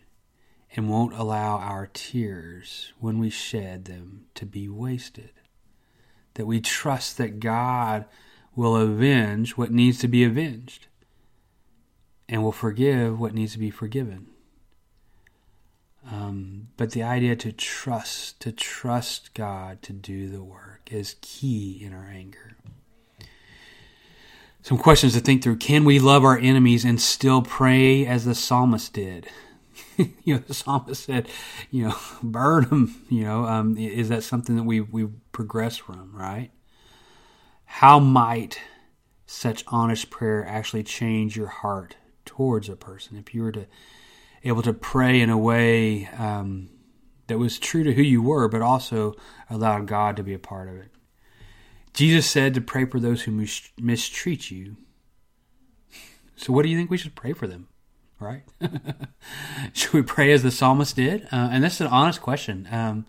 and 0.75 0.89
won't 0.89 1.13
allow 1.13 1.57
our 1.57 1.87
tears, 1.93 2.93
when 2.99 3.19
we 3.19 3.29
shed 3.29 3.85
them, 3.85 4.25
to 4.33 4.45
be 4.45 4.67
wasted. 4.67 5.31
That 6.35 6.45
we 6.45 6.61
trust 6.61 7.17
that 7.17 7.39
God 7.39 8.05
will 8.55 8.75
avenge 8.75 9.57
what 9.57 9.71
needs 9.71 9.99
to 9.99 10.07
be 10.07 10.23
avenged 10.23 10.87
and 12.29 12.43
will 12.43 12.51
forgive 12.51 13.19
what 13.19 13.33
needs 13.33 13.53
to 13.53 13.59
be 13.59 13.69
forgiven. 13.69 14.27
Um, 16.09 16.67
but 16.75 16.91
the 16.91 17.03
idea 17.03 17.35
to 17.37 17.51
trust, 17.51 18.39
to 18.41 18.51
trust 18.51 19.33
God 19.33 19.81
to 19.83 19.93
do 19.93 20.27
the 20.29 20.43
work 20.43 20.89
is 20.91 21.15
key 21.21 21.81
in 21.83 21.93
our 21.93 22.05
anger. 22.05 22.57
Some 24.61 24.77
questions 24.77 25.13
to 25.13 25.19
think 25.19 25.43
through. 25.43 25.57
Can 25.57 25.83
we 25.83 25.99
love 25.99 26.23
our 26.23 26.37
enemies 26.37 26.85
and 26.85 26.99
still 26.99 27.41
pray 27.41 28.05
as 28.05 28.25
the 28.25 28.35
psalmist 28.35 28.93
did? 28.93 29.27
you 29.97 30.35
know, 30.35 30.37
the 30.37 30.53
psalmist 30.53 31.03
said, 31.03 31.27
you 31.69 31.87
know, 31.87 31.95
burn 32.23 32.69
them. 32.69 33.05
You 33.09 33.23
know, 33.25 33.45
um, 33.45 33.77
is 33.77 34.09
that 34.09 34.23
something 34.23 34.55
that 34.55 34.63
we 34.63 34.81
we 34.81 35.09
progress 35.33 35.75
from? 35.75 36.15
Right? 36.15 36.51
How 37.65 37.99
might 37.99 38.61
such 39.25 39.65
honest 39.67 40.09
prayer 40.09 40.45
actually 40.47 40.83
change 40.83 41.35
your 41.35 41.47
heart 41.47 41.97
towards 42.23 42.69
a 42.69 42.77
person? 42.77 43.17
If 43.17 43.35
you 43.35 43.43
were 43.43 43.51
to 43.51 43.67
able 44.43 44.61
to 44.61 44.73
pray 44.73 45.21
in 45.21 45.29
a 45.29 45.37
way 45.37 46.07
um, 46.17 46.69
that 47.27 47.37
was 47.37 47.59
true 47.59 47.83
to 47.83 47.93
who 47.93 48.01
you 48.01 48.21
were, 48.21 48.47
but 48.47 48.61
also 48.61 49.15
allowed 49.49 49.87
God 49.87 50.17
to 50.17 50.23
be 50.23 50.33
a 50.33 50.39
part 50.39 50.67
of 50.67 50.75
it. 50.75 50.91
Jesus 51.93 52.29
said 52.29 52.53
to 52.53 52.61
pray 52.61 52.85
for 52.85 52.99
those 52.99 53.23
who 53.23 53.45
mistreat 53.79 54.51
you. 54.51 54.77
So, 56.35 56.51
what 56.51 56.63
do 56.63 56.69
you 56.69 56.77
think 56.77 56.89
we 56.89 56.97
should 56.97 57.15
pray 57.15 57.33
for 57.33 57.47
them? 57.47 57.67
Right? 58.19 58.43
should 59.73 59.93
we 59.93 60.01
pray 60.01 60.31
as 60.31 60.43
the 60.43 60.51
psalmist 60.51 60.95
did? 60.95 61.23
Uh, 61.25 61.49
and 61.51 61.63
this 61.63 61.75
is 61.75 61.81
an 61.81 61.87
honest 61.87 62.21
question. 62.21 62.67
Um, 62.71 63.05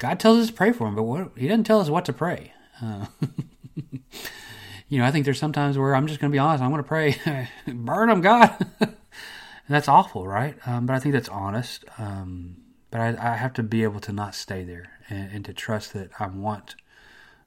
God 0.00 0.18
tells 0.18 0.38
us 0.38 0.46
to 0.46 0.52
pray 0.54 0.72
for 0.72 0.84
them, 0.84 0.96
but 0.96 1.02
what, 1.02 1.32
He 1.36 1.46
doesn't 1.46 1.64
tell 1.64 1.78
us 1.78 1.90
what 1.90 2.06
to 2.06 2.12
pray. 2.14 2.54
Uh, 2.82 3.04
you 4.88 4.98
know, 4.98 5.04
I 5.04 5.10
think 5.10 5.26
there's 5.26 5.38
sometimes 5.38 5.76
where 5.76 5.94
I'm 5.94 6.06
just 6.06 6.20
going 6.20 6.30
to 6.30 6.34
be 6.34 6.38
honest. 6.38 6.64
I'm 6.64 6.70
going 6.70 6.82
to 6.82 6.88
pray, 6.88 7.48
burn 7.66 8.08
them, 8.08 8.22
God. 8.22 8.50
And 8.80 8.96
that's 9.68 9.88
awful, 9.88 10.26
right? 10.26 10.56
Um, 10.66 10.86
but 10.86 10.96
I 10.96 11.00
think 11.00 11.12
that's 11.12 11.28
honest. 11.28 11.84
Um, 11.98 12.56
but 12.90 13.00
I, 13.02 13.32
I, 13.32 13.36
have 13.36 13.52
to 13.54 13.62
be 13.62 13.82
able 13.82 14.00
to 14.00 14.12
not 14.12 14.34
stay 14.34 14.64
there 14.64 14.98
and, 15.10 15.30
and, 15.32 15.44
to 15.44 15.52
trust 15.52 15.92
that 15.92 16.10
I 16.18 16.28
want 16.28 16.76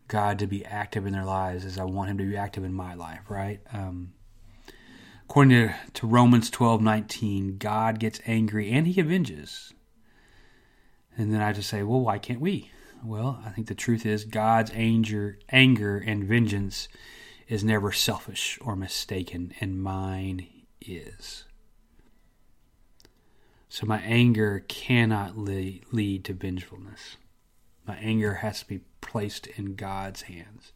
God 0.07 0.37
to 0.39 0.47
be 0.47 0.63
active 0.63 1.07
in 1.07 1.13
their 1.13 1.25
lives 1.25 1.65
as 1.65 1.79
I 1.79 1.85
want 1.85 2.11
Him 2.11 2.19
to 2.19 2.23
be 2.23 2.37
active 2.37 2.63
in 2.63 2.73
my 2.73 2.93
life, 2.93 3.29
right? 3.29 3.61
Um, 3.73 4.13
according 5.27 5.49
to, 5.49 5.73
to 5.95 6.07
Romans 6.07 6.51
twelve 6.51 6.83
nineteen, 6.83 7.57
God 7.57 7.99
gets 7.99 8.21
angry 8.27 8.71
and 8.71 8.85
He 8.85 9.01
avenges. 9.01 9.73
And 11.17 11.33
then 11.33 11.41
I 11.41 11.53
just 11.53 11.69
say, 11.69 11.83
well, 11.83 12.01
why 12.01 12.17
can't 12.17 12.41
we? 12.41 12.71
Well, 13.03 13.41
I 13.45 13.49
think 13.49 13.67
the 13.67 13.75
truth 13.75 14.05
is 14.05 14.23
God's 14.23 14.71
anger, 14.73 15.37
anger 15.49 15.97
and 15.97 16.23
vengeance 16.23 16.87
is 17.47 17.63
never 17.63 17.91
selfish 17.91 18.57
or 18.61 18.75
mistaken, 18.75 19.53
and 19.59 19.83
mine 19.83 20.47
is. 20.81 21.43
So 23.67 23.85
my 23.85 23.99
anger 24.01 24.63
cannot 24.67 25.37
lead, 25.37 26.23
to 26.25 26.33
vengefulness. 26.33 27.17
My 27.85 27.95
anger 27.95 28.35
has 28.35 28.59
to 28.59 28.67
be 28.67 28.81
placed 29.01 29.47
in 29.47 29.75
God's 29.75 30.23
hands. 30.23 30.71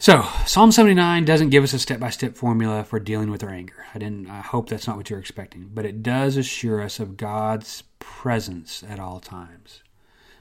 So, 0.00 0.22
Psalm 0.46 0.70
79 0.70 1.24
doesn't 1.24 1.50
give 1.50 1.64
us 1.64 1.72
a 1.72 1.78
step 1.78 1.98
by 1.98 2.10
step 2.10 2.36
formula 2.36 2.84
for 2.84 3.00
dealing 3.00 3.30
with 3.30 3.42
our 3.42 3.50
anger. 3.50 3.86
I 3.94 3.98
didn't 3.98 4.28
I 4.28 4.40
hope 4.40 4.68
that's 4.68 4.86
not 4.86 4.96
what 4.96 5.10
you're 5.10 5.18
expecting, 5.18 5.70
but 5.72 5.84
it 5.84 6.02
does 6.02 6.36
assure 6.36 6.80
us 6.80 7.00
of 7.00 7.16
God's 7.16 7.82
presence 8.08 8.82
at 8.88 8.98
all 8.98 9.20
times. 9.20 9.82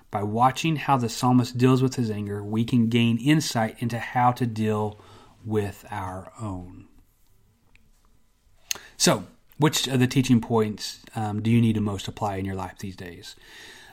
By 0.10 0.24
watching 0.24 0.78
how 0.78 0.96
the 0.96 1.10
psalmist 1.10 1.58
deals 1.58 1.84
with 1.84 1.96
his 1.96 2.10
anger, 2.10 2.42
we 2.42 2.64
can 2.64 2.88
gain 2.88 3.18
insight 3.18 3.76
into 3.80 4.00
how 4.00 4.32
to 4.32 4.46
deal 4.46 5.00
with 5.46 5.86
our 5.92 6.32
own. 6.42 6.86
So, 8.96 9.26
which 9.58 9.88
of 9.88 10.00
the 10.00 10.08
teaching 10.08 10.40
points 10.40 11.02
um, 11.14 11.42
do 11.42 11.52
you 11.52 11.62
need 11.62 11.76
to 11.76 11.82
most 11.82 12.08
apply 12.08 12.38
in 12.38 12.46
your 12.46 12.56
life 12.56 12.80
these 12.80 12.96
days? 12.96 13.36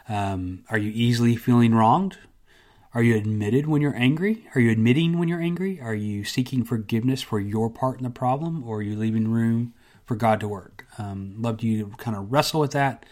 Um, 0.08 0.64
are 0.70 0.78
you 0.78 0.92
easily 0.94 1.34
feeling 1.34 1.74
wronged? 1.74 2.16
Are 2.94 3.02
you 3.02 3.16
admitted 3.16 3.66
when 3.66 3.82
you're 3.82 3.96
angry? 3.96 4.46
Are 4.54 4.60
you 4.60 4.70
admitting 4.70 5.18
when 5.18 5.28
you're 5.28 5.42
angry? 5.42 5.80
Are 5.80 5.96
you 5.96 6.22
seeking 6.24 6.62
forgiveness 6.62 7.22
for 7.22 7.40
your 7.40 7.68
part 7.68 7.98
in 7.98 8.04
the 8.04 8.10
problem, 8.10 8.62
or 8.64 8.78
are 8.78 8.82
you 8.82 8.96
leaving 8.96 9.28
room 9.28 9.74
for 10.06 10.14
God 10.14 10.38
to 10.40 10.48
work? 10.48 10.86
Um, 10.96 11.34
love 11.38 11.60
you 11.62 11.84
to 11.84 11.96
kind 11.96 12.16
of 12.16 12.30
wrestle 12.30 12.60
with 12.60 12.70
that 12.70 13.04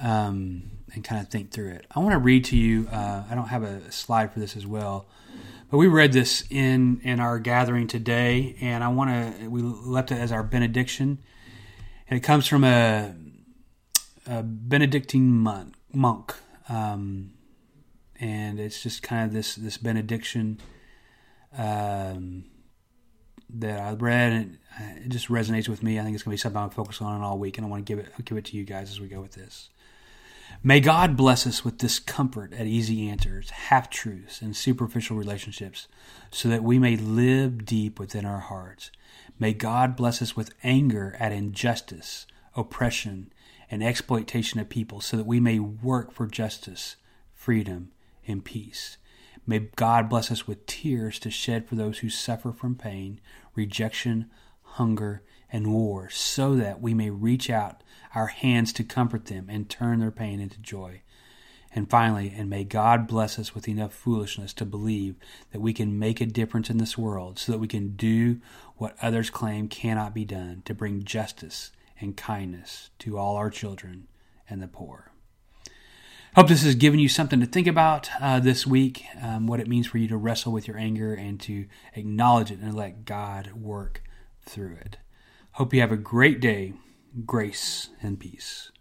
um, 0.00 0.70
and 0.94 1.02
kind 1.04 1.20
of 1.20 1.28
think 1.28 1.50
through 1.50 1.70
it. 1.70 1.86
I 1.94 2.00
want 2.00 2.12
to 2.12 2.18
read 2.18 2.44
to 2.46 2.56
you. 2.56 2.88
Uh, 2.90 3.24
I 3.28 3.34
don't 3.34 3.48
have 3.48 3.62
a 3.62 3.90
slide 3.90 4.32
for 4.32 4.40
this 4.40 4.56
as 4.56 4.66
well, 4.66 5.06
but 5.70 5.78
we 5.78 5.86
read 5.86 6.12
this 6.12 6.44
in 6.50 7.00
in 7.02 7.20
our 7.20 7.38
gathering 7.38 7.86
today, 7.86 8.56
and 8.60 8.82
I 8.84 8.88
want 8.88 9.10
to. 9.10 9.48
We 9.48 9.62
left 9.62 10.12
it 10.12 10.18
as 10.18 10.32
our 10.32 10.42
benediction 10.42 11.18
and 12.08 12.16
it 12.16 12.22
comes 12.22 12.46
from 12.46 12.64
a, 12.64 13.14
a 14.26 14.42
Benedictine 14.42 15.30
monk. 15.30 15.74
monk 15.92 16.34
um, 16.68 17.32
and 18.20 18.60
it's 18.60 18.82
just 18.82 19.02
kind 19.02 19.26
of 19.26 19.32
this 19.32 19.54
this 19.56 19.76
benediction 19.76 20.60
um, 21.56 22.44
that 23.50 23.80
I 23.80 23.92
read, 23.94 24.32
and 24.32 24.58
it 25.04 25.08
just 25.08 25.28
resonates 25.28 25.68
with 25.68 25.82
me. 25.82 25.98
I 25.98 26.04
think 26.04 26.14
it's 26.14 26.22
going 26.22 26.36
to 26.36 26.38
be 26.38 26.40
something 26.40 26.62
I'm 26.62 26.70
focused 26.70 27.02
on 27.02 27.20
all 27.20 27.38
week, 27.38 27.58
and 27.58 27.66
I 27.66 27.70
want 27.70 27.84
to 27.84 27.90
give 27.90 27.98
it 27.98 28.12
give 28.24 28.38
it 28.38 28.44
to 28.46 28.56
you 28.56 28.64
guys 28.64 28.90
as 28.90 29.00
we 29.00 29.08
go 29.08 29.20
with 29.20 29.32
this. 29.32 29.68
May 30.66 30.80
God 30.80 31.16
bless 31.16 31.46
us 31.46 31.64
with 31.64 31.78
this 31.78 31.98
comfort 31.98 32.54
at 32.54 32.66
easy 32.66 33.08
answers, 33.08 33.50
half 33.50 33.90
truths, 33.90 34.40
and 34.40 34.56
superficial 34.56 35.16
relationships, 35.16 35.88
so 36.30 36.48
that 36.48 36.64
we 36.64 36.78
may 36.78 36.96
live 36.96 37.66
deep 37.66 38.00
within 38.00 38.24
our 38.24 38.40
hearts 38.40 38.90
May 39.38 39.52
God 39.52 39.96
bless 39.96 40.22
us 40.22 40.36
with 40.36 40.54
anger 40.62 41.16
at 41.18 41.32
injustice, 41.32 42.26
oppression, 42.56 43.32
and 43.68 43.82
exploitation 43.82 44.60
of 44.60 44.68
people 44.68 45.00
so 45.00 45.16
that 45.16 45.26
we 45.26 45.40
may 45.40 45.58
work 45.58 46.12
for 46.12 46.26
justice, 46.26 46.96
freedom, 47.34 47.90
and 48.28 48.44
peace. 48.44 48.96
May 49.46 49.70
God 49.74 50.08
bless 50.08 50.30
us 50.30 50.46
with 50.46 50.66
tears 50.66 51.18
to 51.20 51.30
shed 51.30 51.66
for 51.66 51.74
those 51.74 51.98
who 51.98 52.08
suffer 52.08 52.52
from 52.52 52.76
pain, 52.76 53.20
rejection, 53.56 54.30
hunger, 54.62 55.22
and 55.54 55.72
war, 55.72 56.10
so 56.10 56.56
that 56.56 56.80
we 56.80 56.92
may 56.94 57.10
reach 57.10 57.48
out 57.48 57.84
our 58.12 58.26
hands 58.26 58.72
to 58.72 58.82
comfort 58.82 59.26
them 59.26 59.46
and 59.48 59.70
turn 59.70 60.00
their 60.00 60.10
pain 60.10 60.40
into 60.40 60.58
joy. 60.58 61.00
And 61.72 61.88
finally, 61.88 62.34
and 62.36 62.50
may 62.50 62.64
God 62.64 63.06
bless 63.06 63.38
us 63.38 63.54
with 63.54 63.68
enough 63.68 63.94
foolishness 63.94 64.52
to 64.54 64.64
believe 64.64 65.14
that 65.52 65.60
we 65.60 65.72
can 65.72 65.96
make 65.96 66.20
a 66.20 66.26
difference 66.26 66.70
in 66.70 66.78
this 66.78 66.98
world 66.98 67.38
so 67.38 67.52
that 67.52 67.60
we 67.60 67.68
can 67.68 67.94
do 67.94 68.40
what 68.78 68.96
others 69.00 69.30
claim 69.30 69.68
cannot 69.68 70.12
be 70.12 70.24
done 70.24 70.62
to 70.64 70.74
bring 70.74 71.04
justice 71.04 71.70
and 72.00 72.16
kindness 72.16 72.90
to 72.98 73.16
all 73.16 73.36
our 73.36 73.48
children 73.48 74.08
and 74.50 74.60
the 74.60 74.66
poor. 74.66 75.12
Hope 76.34 76.48
this 76.48 76.64
has 76.64 76.74
given 76.74 76.98
you 76.98 77.08
something 77.08 77.38
to 77.38 77.46
think 77.46 77.68
about 77.68 78.10
uh, 78.20 78.40
this 78.40 78.66
week, 78.66 79.04
um, 79.22 79.46
what 79.46 79.60
it 79.60 79.68
means 79.68 79.86
for 79.86 79.98
you 79.98 80.08
to 80.08 80.16
wrestle 80.16 80.52
with 80.52 80.66
your 80.66 80.76
anger 80.76 81.14
and 81.14 81.38
to 81.42 81.66
acknowledge 81.94 82.50
it 82.50 82.58
and 82.58 82.74
let 82.74 83.04
God 83.04 83.52
work 83.52 84.02
through 84.42 84.78
it. 84.80 84.96
Hope 85.54 85.72
you 85.72 85.80
have 85.82 85.92
a 85.92 85.96
great 85.96 86.40
day, 86.40 86.72
grace 87.24 87.90
and 88.02 88.18
peace. 88.18 88.72